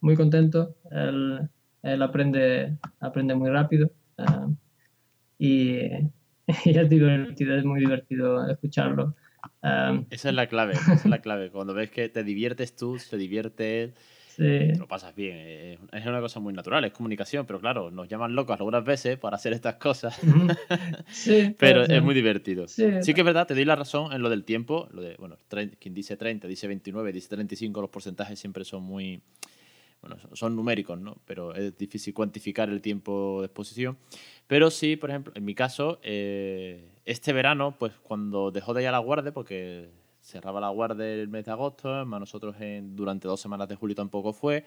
muy 0.00 0.16
contento, 0.16 0.74
él, 0.90 2.02
aprende, 2.02 2.76
aprende 3.00 3.34
muy 3.34 3.50
rápido 3.50 3.90
Ah, 4.18 4.48
y, 5.38 5.78
es 6.46 6.88
divertido, 6.88 7.56
es 7.56 7.64
muy 7.64 7.80
divertido 7.80 8.48
escucharlo. 8.48 9.14
Ah, 9.62 10.00
esa 10.10 10.28
es 10.28 10.34
la 10.34 10.46
clave, 10.46 10.74
esa 10.74 10.94
es 10.94 11.06
la 11.06 11.20
clave. 11.20 11.50
Cuando 11.50 11.74
ves 11.74 11.90
que 11.90 12.08
te 12.08 12.24
diviertes 12.24 12.76
tú, 12.76 12.98
se 12.98 13.16
divierte 13.16 13.82
él, 13.82 13.94
te 14.36 14.76
lo 14.76 14.86
pasas 14.86 15.14
bien. 15.14 15.78
Es 15.92 16.06
una 16.06 16.20
cosa 16.20 16.40
muy 16.40 16.52
natural, 16.52 16.84
es 16.84 16.92
comunicación, 16.92 17.46
pero 17.46 17.60
claro, 17.60 17.90
nos 17.90 18.08
llaman 18.08 18.34
locos 18.34 18.58
algunas 18.58 18.84
veces 18.84 19.18
para 19.18 19.36
hacer 19.36 19.52
estas 19.52 19.76
cosas. 19.76 20.18
sí, 21.10 21.54
pero 21.58 21.82
es 21.84 22.02
muy 22.02 22.14
divertido. 22.14 22.68
Sí, 22.68 22.84
que 23.14 23.20
es 23.20 23.24
verdad, 23.24 23.46
te 23.46 23.54
doy 23.54 23.64
la 23.64 23.76
razón 23.76 24.12
en 24.12 24.22
lo 24.22 24.30
del 24.30 24.44
tiempo. 24.44 24.88
Lo 24.92 25.02
de, 25.02 25.16
bueno, 25.16 25.36
quien 25.78 25.94
dice 25.94 26.16
30, 26.16 26.48
dice 26.48 26.66
29, 26.66 27.12
dice 27.12 27.28
35, 27.28 27.80
los 27.80 27.90
porcentajes 27.90 28.38
siempre 28.38 28.64
son 28.64 28.82
muy 28.82 29.22
bueno, 30.02 30.16
son 30.32 30.56
numéricos, 30.56 31.00
¿no? 31.00 31.16
Pero 31.24 31.54
es 31.54 31.78
difícil 31.78 32.12
cuantificar 32.12 32.68
el 32.68 32.80
tiempo 32.82 33.38
de 33.40 33.46
exposición. 33.46 33.96
Pero 34.48 34.70
sí, 34.70 34.96
por 34.96 35.10
ejemplo, 35.10 35.32
en 35.36 35.44
mi 35.44 35.54
caso, 35.54 36.00
eh, 36.02 36.90
este 37.04 37.32
verano, 37.32 37.76
pues 37.78 37.92
cuando 38.02 38.50
dejó 38.50 38.74
de 38.74 38.82
ir 38.82 38.88
a 38.88 38.92
la 38.92 38.98
guardia, 38.98 39.32
porque 39.32 39.90
cerraba 40.22 40.60
la 40.60 40.70
guardia 40.70 41.06
el 41.06 41.28
mes 41.28 41.44
de 41.44 41.50
agosto, 41.50 42.06
más 42.06 42.20
nosotros 42.20 42.56
en, 42.60 42.96
durante 42.96 43.28
dos 43.28 43.40
semanas 43.40 43.68
de 43.68 43.74
julio 43.74 43.94
tampoco 43.96 44.32
fue, 44.32 44.64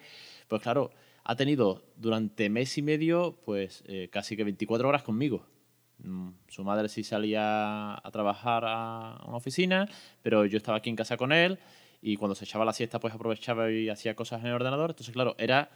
pues 0.48 0.62
claro, 0.62 0.90
ha 1.24 1.34
tenido 1.34 1.82
durante 1.96 2.48
mes 2.48 2.76
y 2.78 2.82
medio, 2.82 3.38
pues 3.44 3.82
eh, 3.86 4.08
casi 4.12 4.36
que 4.36 4.44
24 4.44 4.88
horas 4.88 5.02
conmigo. 5.02 5.44
Mm, 5.98 6.28
su 6.48 6.62
madre 6.62 6.88
sí 6.88 7.02
salía 7.02 7.94
a 7.94 8.10
trabajar 8.12 8.64
a 8.66 9.24
una 9.26 9.38
oficina, 9.38 9.88
pero 10.22 10.44
yo 10.44 10.58
estaba 10.58 10.78
aquí 10.78 10.90
en 10.90 10.96
casa 10.96 11.16
con 11.16 11.32
él 11.32 11.58
y 12.02 12.16
cuando 12.16 12.34
se 12.34 12.44
echaba 12.44 12.64
la 12.64 12.72
siesta 12.72 13.00
pues 13.00 13.14
aprovechaba 13.14 13.70
y 13.70 13.88
hacía 13.88 14.14
cosas 14.14 14.40
en 14.42 14.48
el 14.48 14.52
ordenador. 14.52 14.90
Entonces, 14.90 15.12
claro, 15.12 15.34
era 15.38 15.70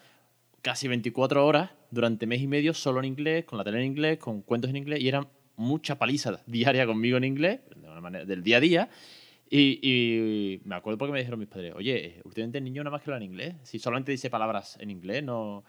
casi 0.62 0.88
24 0.88 1.44
horas 1.44 1.70
durante 1.90 2.26
mes 2.26 2.42
y 2.42 2.46
medio 2.46 2.74
solo 2.74 3.00
en 3.00 3.06
inglés, 3.06 3.46
con 3.46 3.56
la 3.58 3.64
tele 3.64 3.78
en 3.78 3.86
inglés, 3.86 4.18
con 4.18 4.42
cuentos 4.42 4.70
en 4.70 4.76
inglés 4.76 5.00
y 5.00 5.08
era 5.08 5.26
mucha 5.56 5.98
paliza 5.98 6.40
diaria 6.46 6.86
conmigo 6.86 7.16
en 7.16 7.24
inglés, 7.24 7.60
de 7.74 7.88
una 7.88 8.00
manera, 8.00 8.24
del 8.24 8.42
día 8.42 8.58
a 8.58 8.60
día. 8.60 8.88
Y, 9.52 10.60
me 10.64 10.76
acuerdo 10.76 10.98
porque 10.98 11.12
me 11.12 11.18
dijeron 11.18 11.40
mis 11.40 11.48
padres, 11.48 11.74
oye, 11.74 12.20
últimamente 12.24 12.58
el 12.58 12.64
niño 12.64 12.84
nada 12.84 12.92
más 12.92 13.02
que 13.02 13.10
habla 13.10 13.24
en 13.24 13.30
inglés. 13.30 13.56
Si 13.64 13.78
solamente 13.78 14.12
dice 14.12 14.30
palabras 14.30 14.78
en 14.80 14.90
inglés, 14.90 15.24
no, 15.24 15.64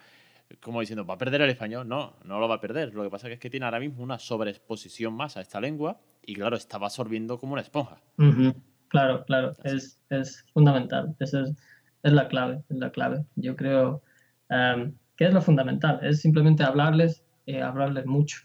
como 0.59 0.81
diciendo, 0.81 1.05
¿va 1.05 1.15
a 1.15 1.17
perder 1.17 1.41
el 1.41 1.49
español? 1.49 1.87
No, 1.87 2.15
no 2.23 2.39
lo 2.39 2.47
va 2.47 2.55
a 2.55 2.61
perder. 2.61 2.93
Lo 2.93 3.03
que 3.03 3.09
pasa 3.09 3.27
es 3.29 3.39
que 3.39 3.49
tiene 3.49 3.65
ahora 3.65 3.79
mismo 3.79 4.03
una 4.03 4.19
sobreexposición 4.19 5.13
más 5.13 5.35
a 5.37 5.41
esta 5.41 5.59
lengua 5.59 5.99
y 6.23 6.35
claro, 6.35 6.55
estaba 6.55 6.87
absorbiendo 6.87 7.39
como 7.39 7.53
una 7.53 7.61
esponja. 7.61 7.97
Claro, 8.89 9.23
claro, 9.25 9.53
es, 9.63 9.99
es, 10.09 10.45
fundamental. 10.53 11.15
Esa 11.19 11.41
es, 11.41 11.53
es, 12.03 12.11
la 12.11 12.27
clave, 12.27 12.61
es 12.69 12.77
la 12.77 12.91
clave. 12.91 13.25
Yo 13.35 13.55
creo 13.55 14.01
um, 14.49 14.93
que 15.15 15.25
es 15.25 15.33
lo 15.33 15.41
fundamental, 15.41 15.99
es 16.03 16.21
simplemente 16.21 16.63
hablarles 16.63 17.23
y 17.45 17.55
hablarles 17.57 18.05
mucho, 18.05 18.41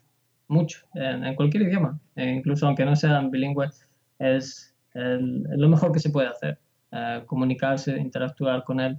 mucho, 0.46 0.86
en, 0.94 1.34
cualquier 1.34 1.64
idioma, 1.64 1.98
e 2.14 2.30
incluso 2.30 2.66
aunque 2.66 2.84
no 2.84 2.94
sean 2.94 3.30
bilingües, 3.30 3.88
es, 4.18 4.75
lo 4.96 5.68
mejor 5.68 5.92
que 5.92 6.00
se 6.00 6.10
puede 6.10 6.28
hacer. 6.28 6.58
Eh, 6.92 7.24
comunicarse, 7.26 7.96
interactuar 7.98 8.62
con 8.64 8.80
él 8.80 8.98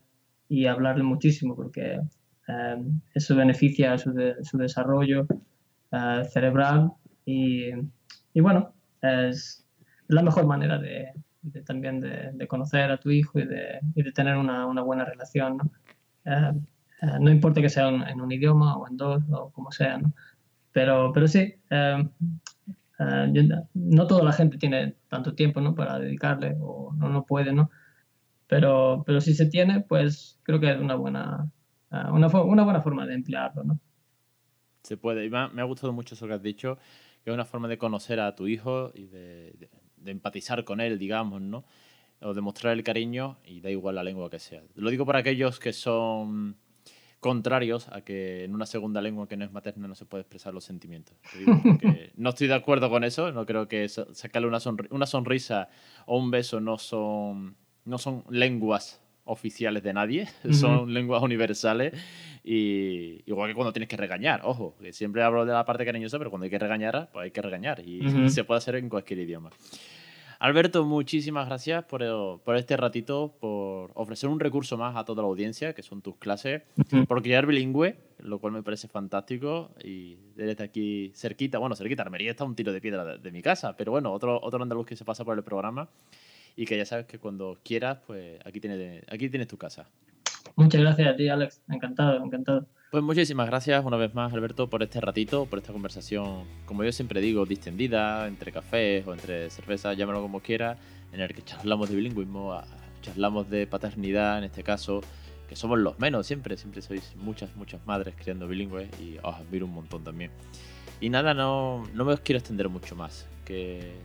y 0.49 0.65
hablarle 0.65 1.03
muchísimo, 1.03 1.55
porque 1.55 1.99
eh, 2.47 2.77
eso 3.13 3.35
beneficia 3.35 3.97
su, 3.97 4.13
su 4.43 4.57
desarrollo 4.57 5.25
eh, 5.91 6.23
cerebral 6.31 6.91
y, 7.25 7.69
y, 8.33 8.41
bueno, 8.41 8.73
es 9.01 9.65
la 10.09 10.21
mejor 10.21 10.45
manera 10.45 10.77
de, 10.77 11.13
también 11.65 12.01
de, 12.01 12.47
conocer 12.47 12.91
a 12.91 12.97
tu 12.97 13.09
hijo 13.09 13.39
y 13.39 13.45
de, 13.45 13.79
y 13.95 14.03
de 14.03 14.11
tener 14.11 14.35
una, 14.35 14.65
una, 14.67 14.81
buena 14.81 15.05
relación. 15.05 15.57
¿no? 15.57 15.71
no 17.19 17.31
importa 17.31 17.61
que 17.61 17.69
sea 17.69 17.87
en 17.87 18.21
un 18.21 18.31
idioma 18.31 18.75
o 18.77 18.87
en 18.87 18.97
dos 18.97 19.23
o 19.31 19.49
como 19.51 19.71
sea, 19.71 19.97
¿no? 19.97 20.13
Pero, 20.73 21.11
pero 21.13 21.27
sí, 21.27 21.55
no 22.97 24.07
toda 24.07 24.23
la 24.23 24.31
gente 24.31 24.57
tiene 24.57 24.95
tanto 25.07 25.35
tiempo 25.35 25.61
¿no? 25.61 25.75
para 25.75 25.99
dedicarle 25.99 26.57
o 26.59 26.93
no, 26.95 27.09
no 27.09 27.25
puede, 27.25 27.53
¿no? 27.53 27.69
Pero, 28.47 29.03
pero 29.05 29.21
si 29.21 29.35
se 29.35 29.47
tiene, 29.47 29.81
pues 29.81 30.39
creo 30.43 30.59
que 30.59 30.71
es 30.71 30.79
una 30.79 30.95
buena, 30.95 31.51
ah, 31.91 32.11
una, 32.11 32.27
una 32.27 32.63
buena 32.63 32.81
forma 32.81 33.05
de 33.05 33.15
emplearlo, 33.15 33.63
¿no? 33.63 33.79
Se 34.83 34.95
puede. 34.95 35.25
Y 35.25 35.29
me 35.29 35.37
ha, 35.37 35.63
gustado 35.63 35.91
mucho 35.91 36.15
eso 36.15 36.27
que 36.27 36.33
has 36.33 36.41
dicho, 36.41 36.77
que 37.23 37.29
es 37.29 37.33
una 37.33 37.45
forma 37.45 37.67
de 37.67 37.77
conocer 37.77 38.21
a 38.21 38.35
tu 38.35 38.47
hijo 38.47 38.91
y 38.95 39.07
de, 39.07 39.69
de, 39.97 40.11
empatizar 40.11 40.63
con 40.63 40.79
él, 40.79 40.97
digamos, 40.97 41.41
¿no? 41.41 41.65
O 42.21 42.33
de 42.33 42.39
mostrar 42.39 42.73
el 42.73 42.83
cariño 42.83 43.37
y 43.45 43.59
da 43.59 43.69
igual 43.69 43.95
la 43.95 44.03
lengua 44.03 44.29
que 44.29 44.39
sea. 44.39 44.63
Lo 44.75 44.89
digo 44.89 45.05
para 45.05 45.19
aquellos 45.19 45.59
que 45.59 45.73
son 45.73 46.55
contrarios 47.19 47.87
a 47.89 48.01
que 48.01 48.43
en 48.43 48.53
una 48.53 48.65
segunda 48.65 49.01
lengua 49.01 49.27
que 49.27 49.37
no 49.37 49.45
es 49.45 49.51
materna 49.51 49.87
no 49.87 49.95
se 49.95 50.05
puede 50.05 50.21
expresar 50.21 50.53
los 50.53 50.63
sentimientos. 50.63 51.15
no 52.15 52.29
estoy 52.29 52.47
de 52.47 52.53
acuerdo 52.53 52.89
con 52.89 53.03
eso, 53.03 53.31
no 53.31 53.45
creo 53.45 53.67
que 53.67 53.87
sacarle 53.89 54.47
una, 54.47 54.59
una 54.91 55.05
sonrisa 55.05 55.69
o 56.05 56.17
un 56.17 56.31
beso 56.31 56.59
no 56.59 56.77
son 56.77 57.55
no 57.85 57.97
son 57.97 58.23
lenguas 58.29 59.01
oficiales 59.23 59.83
de 59.83 59.93
nadie, 59.93 60.27
son 60.51 60.93
lenguas 60.93 61.21
universales 61.23 61.93
y 62.43 63.23
igual 63.25 63.49
que 63.49 63.55
cuando 63.55 63.73
tienes 63.73 63.89
que 63.89 63.97
regañar, 63.97 64.41
ojo, 64.43 64.75
que 64.79 64.93
siempre 64.93 65.23
hablo 65.23 65.45
de 65.45 65.53
la 65.53 65.65
parte 65.65 65.85
cariñosa, 65.85 66.17
pero 66.17 66.29
cuando 66.29 66.45
hay 66.45 66.49
que 66.49 66.59
regañar, 66.59 67.09
pues 67.11 67.25
hay 67.25 67.31
que 67.31 67.41
regañar 67.41 67.81
y 67.85 68.29
se 68.29 68.43
puede 68.43 68.59
hacer 68.59 68.75
en 68.75 68.89
cualquier 68.89 69.19
idioma. 69.19 69.49
Alberto, 70.39 70.85
muchísimas 70.85 71.47
gracias 71.47 71.83
por, 71.85 72.01
por, 72.43 72.57
este 72.57 72.77
ratito, 72.77 73.35
por 73.39 73.91
ofrecer 73.95 74.29
un 74.29 74.39
recurso 74.39 74.77
más 74.77 74.95
a 74.95 75.03
toda 75.03 75.23
la 75.23 75.27
audiencia, 75.27 75.73
que 75.73 75.81
son 75.81 76.01
tus 76.01 76.17
clases, 76.17 76.61
por 77.07 77.21
criar 77.21 77.45
bilingüe, 77.45 77.97
lo 78.19 78.39
cual 78.39 78.53
me 78.53 78.63
parece 78.63 78.87
fantástico. 78.87 79.71
Y 79.83 80.17
desde 80.35 80.63
aquí 80.63 81.11
cerquita, 81.15 81.57
bueno, 81.57 81.75
cerquita, 81.75 82.03
Armería 82.03 82.31
está 82.31 82.43
un 82.43 82.55
tiro 82.55 82.71
de 82.71 82.81
piedra 82.81 83.03
de, 83.03 83.17
de 83.17 83.31
mi 83.31 83.41
casa, 83.41 83.75
pero 83.75 83.91
bueno, 83.91 84.11
otro, 84.11 84.39
otro 84.41 84.61
andaluz 84.61 84.85
que 84.85 84.95
se 84.95 85.05
pasa 85.05 85.25
por 85.25 85.37
el 85.37 85.43
programa 85.43 85.89
y 86.57 86.65
que 86.65 86.75
ya 86.75 86.85
sabes 86.85 87.05
que 87.05 87.19
cuando 87.19 87.59
quieras, 87.63 87.99
pues 88.05 88.39
aquí 88.43 88.59
tienes, 88.59 89.03
aquí 89.09 89.29
tienes 89.29 89.47
tu 89.47 89.57
casa. 89.57 89.87
Muchas 90.55 90.81
gracias 90.81 91.07
a 91.07 91.15
ti, 91.15 91.29
Alex. 91.29 91.61
Encantado, 91.69 92.23
encantado. 92.23 92.67
Pues 92.89 93.03
muchísimas 93.03 93.47
gracias 93.47 93.83
una 93.83 93.97
vez 93.97 94.13
más, 94.13 94.31
Alberto, 94.31 94.69
por 94.69 94.81
este 94.81 95.01
ratito, 95.01 95.45
por 95.45 95.59
esta 95.59 95.73
conversación, 95.73 96.45
como 96.65 96.85
yo 96.85 96.93
siempre 96.93 97.19
digo, 97.19 97.45
distendida, 97.45 98.25
entre 98.27 98.53
cafés 98.53 99.05
o 99.05 99.11
entre 99.11 99.49
cervezas, 99.49 99.97
llámalo 99.97 100.21
como 100.21 100.39
quieras, 100.39 100.77
en 101.11 101.19
el 101.19 101.33
que 101.33 101.41
charlamos 101.41 101.89
de 101.89 101.97
bilingüismo, 101.97 102.57
charlamos 103.01 103.49
de 103.49 103.67
paternidad 103.67 104.37
en 104.37 104.45
este 104.45 104.63
caso, 104.63 105.01
que 105.49 105.57
somos 105.57 105.79
los 105.79 105.99
menos 105.99 106.27
siempre, 106.27 106.55
siempre 106.55 106.81
sois 106.81 107.13
muchas, 107.17 107.53
muchas 107.57 107.85
madres 107.85 108.15
criando 108.17 108.47
bilingües 108.47 108.87
y 109.01 109.17
os 109.21 109.35
admiro 109.35 109.65
un 109.65 109.73
montón 109.73 110.05
también. 110.05 110.31
Y 111.01 111.09
nada, 111.09 111.33
no, 111.33 111.83
no 111.93 112.05
me 112.05 112.13
os 112.13 112.21
quiero 112.21 112.39
extender 112.39 112.69
mucho 112.69 112.95
más, 112.95 113.27
que 113.43 113.95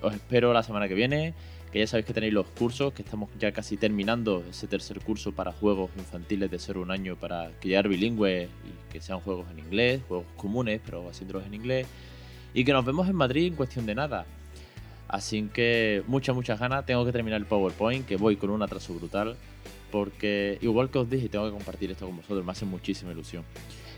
os 0.00 0.14
espero 0.14 0.52
la 0.52 0.62
semana 0.62 0.86
que 0.86 0.94
viene 0.94 1.34
que 1.72 1.78
ya 1.78 1.86
sabéis 1.86 2.06
que 2.06 2.12
tenéis 2.12 2.34
los 2.34 2.46
cursos, 2.48 2.92
que 2.92 3.00
estamos 3.00 3.30
ya 3.38 3.50
casi 3.52 3.78
terminando 3.78 4.44
ese 4.48 4.66
tercer 4.66 5.00
curso 5.00 5.32
para 5.32 5.52
juegos 5.52 5.90
infantiles 5.96 6.50
de 6.50 6.58
ser 6.58 6.76
un 6.76 6.90
año 6.90 7.16
para 7.16 7.50
criar 7.60 7.88
bilingües 7.88 8.50
y 8.66 8.92
que 8.92 9.00
sean 9.00 9.20
juegos 9.20 9.50
en 9.50 9.60
inglés, 9.60 10.02
juegos 10.06 10.26
comunes, 10.36 10.82
pero 10.84 11.08
haciéndolos 11.08 11.46
en 11.46 11.54
inglés. 11.54 11.86
Y 12.52 12.66
que 12.66 12.74
nos 12.74 12.84
vemos 12.84 13.08
en 13.08 13.16
Madrid 13.16 13.46
en 13.46 13.54
cuestión 13.54 13.86
de 13.86 13.94
nada. 13.94 14.26
Así 15.08 15.48
que 15.52 16.02
muchas, 16.06 16.36
muchas 16.36 16.60
ganas. 16.60 16.84
Tengo 16.84 17.06
que 17.06 17.12
terminar 17.12 17.40
el 17.40 17.46
PowerPoint, 17.46 18.06
que 18.06 18.16
voy 18.16 18.36
con 18.36 18.50
un 18.50 18.60
atraso 18.60 18.92
brutal. 18.92 19.36
Porque 19.90 20.58
igual 20.60 20.90
que 20.90 20.98
os 20.98 21.08
dije, 21.08 21.30
tengo 21.30 21.46
que 21.46 21.52
compartir 21.52 21.90
esto 21.90 22.04
con 22.04 22.16
vosotros, 22.16 22.44
me 22.44 22.52
hace 22.52 22.66
muchísima 22.66 23.12
ilusión. 23.12 23.44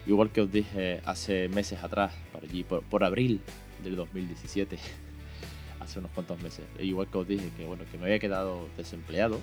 Igual 0.07 0.31
que 0.31 0.43
os 0.43 0.53
dije 0.53 1.01
hace 1.05 1.49
meses 1.49 1.83
atrás, 1.83 2.13
por 2.33 2.45
allí, 2.45 2.63
por, 2.63 2.83
por 2.85 3.03
abril 3.03 3.41
del 3.83 3.97
2017 3.97 4.79
hace 5.81 5.99
unos 5.99 6.11
cuantos 6.13 6.41
meses. 6.43 6.65
E 6.79 6.85
igual 6.85 7.09
que 7.09 7.19
os 7.19 7.29
dije 7.29 7.51
que 7.57 7.65
bueno, 7.65 7.85
que 7.91 7.99
me 7.99 8.05
había 8.05 8.19
quedado 8.19 8.69
desempleado, 8.77 9.41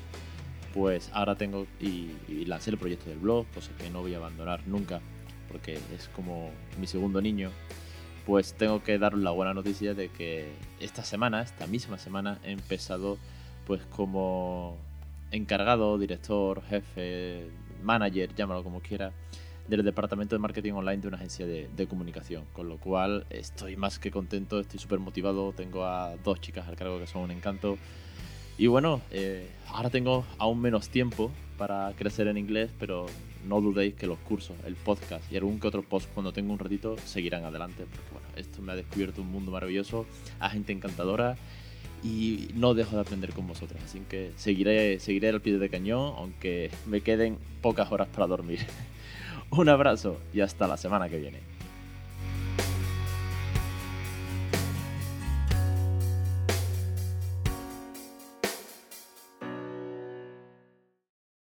pues 0.74 1.10
ahora 1.13 1.36
tengo 1.36 1.67
y, 1.80 2.12
lancé 2.46 2.72
el 2.72 2.78
proyecto 2.78 3.10
del 3.10 3.20
blog, 3.20 3.46
cosa 3.54 3.72
que 3.78 3.89
no 3.89 4.02
voy 4.02 4.13
a 4.13 4.17
abandonar 4.17 4.65
nunca, 4.67 5.02
porque 5.50 5.80
es 5.96 6.10
como 6.15 6.52
mi 6.80 6.88
segundo 6.88 7.22
niño. 7.22 7.52
Pues 8.26 8.54
tengo 8.54 8.84
que 8.84 9.00
daros 9.00 9.20
la 9.20 9.32
buena 9.32 9.54
noticia 9.54 9.94
de 9.94 10.10
que 10.10 10.52
esta 10.80 11.04
semana, 11.04 11.41
esta 11.41 11.67
misma 11.67 11.98
semana, 11.98 12.39
he 12.44 12.52
empezado 12.52 13.17
pues 13.65 13.82
como 13.88 14.78
encargado, 15.32 15.98
director, 15.98 16.62
jefe, 16.63 17.50
manager, 17.84 18.34
llámalo 18.36 18.63
como 18.63 18.82
quiera, 18.82 19.12
del 19.67 19.84
departamento 19.84 20.36
de 20.36 20.39
marketing 20.39 20.74
online 20.74 21.02
de 21.02 21.08
una 21.08 21.17
agencia 21.17 21.45
de, 21.45 21.88
comunicación. 21.88 22.43
Con 22.54 22.69
lo 22.69 22.78
cual 22.78 23.26
estoy 23.30 23.76
más 23.76 24.00
que 24.00 24.12
contento, 24.12 24.60
estoy 24.60 24.80
súper 24.80 25.00
motivado. 25.00 25.54
Tengo 25.54 25.86
a 25.86 26.15
dos 26.24 26.39
chicas 26.41 26.67
al 26.67 26.76
cargo 26.76 27.00
que 27.00 27.08
son 27.08 27.24
un 27.24 27.32
encanto. 27.32 27.78
Y 28.58 28.67
bueno, 28.67 29.02
eh, 29.12 29.50
ahora 29.67 29.89
tengo 29.89 30.26
aún 30.38 30.62
menos 30.62 30.89
tiempo 30.89 31.32
para 31.58 31.93
crecer 31.97 32.28
en 32.28 32.38
inglés, 32.38 32.71
pero 32.80 33.06
no 33.47 33.62
dudéis 33.62 33.95
que 33.95 34.08
los 34.08 34.19
cursos, 34.19 34.56
el 34.65 34.76
podcast 34.76 35.32
y 35.32 35.38
algún 35.38 35.60
que 35.60 35.67
otro 35.67 35.84
post 35.84 36.10
cuando 36.13 36.32
tengo 36.32 36.54
un 36.54 36.60
ratito 36.60 36.97
seguirán 37.06 37.43
adelante. 37.43 37.86
Porque 37.89 38.12
bueno, 38.12 38.28
esto 38.36 38.62
me 38.62 38.71
ha 38.71 38.76
descubierto 38.76 39.21
un 39.21 39.32
mundo 39.32 39.52
maravilloso, 39.52 40.06
a 40.39 40.50
gente 40.50 40.74
encantadora 40.74 41.38
y 42.04 42.50
no 42.56 42.74
dejo 42.74 42.95
de 42.95 43.02
aprender 43.02 43.34
con 43.34 43.47
vosotros. 43.47 43.80
Así 43.84 44.02
que 44.10 44.32
seguiré, 44.36 45.00
seguiré 45.00 45.30
al 45.30 45.41
pie 45.41 45.58
de 45.58 45.69
cañón, 45.69 46.13
aunque 46.17 46.71
me 46.88 47.02
queden 47.02 47.38
pocas 47.62 47.91
horas 47.91 48.08
para 48.08 48.28
dormir. 48.28 48.60
Un 49.52 49.68
abrazo 49.68 50.18
y 50.34 50.40
hasta 50.40 50.66
la 50.66 50.78
semana 50.78 51.10
que 51.10 51.18
viene. 51.18 51.51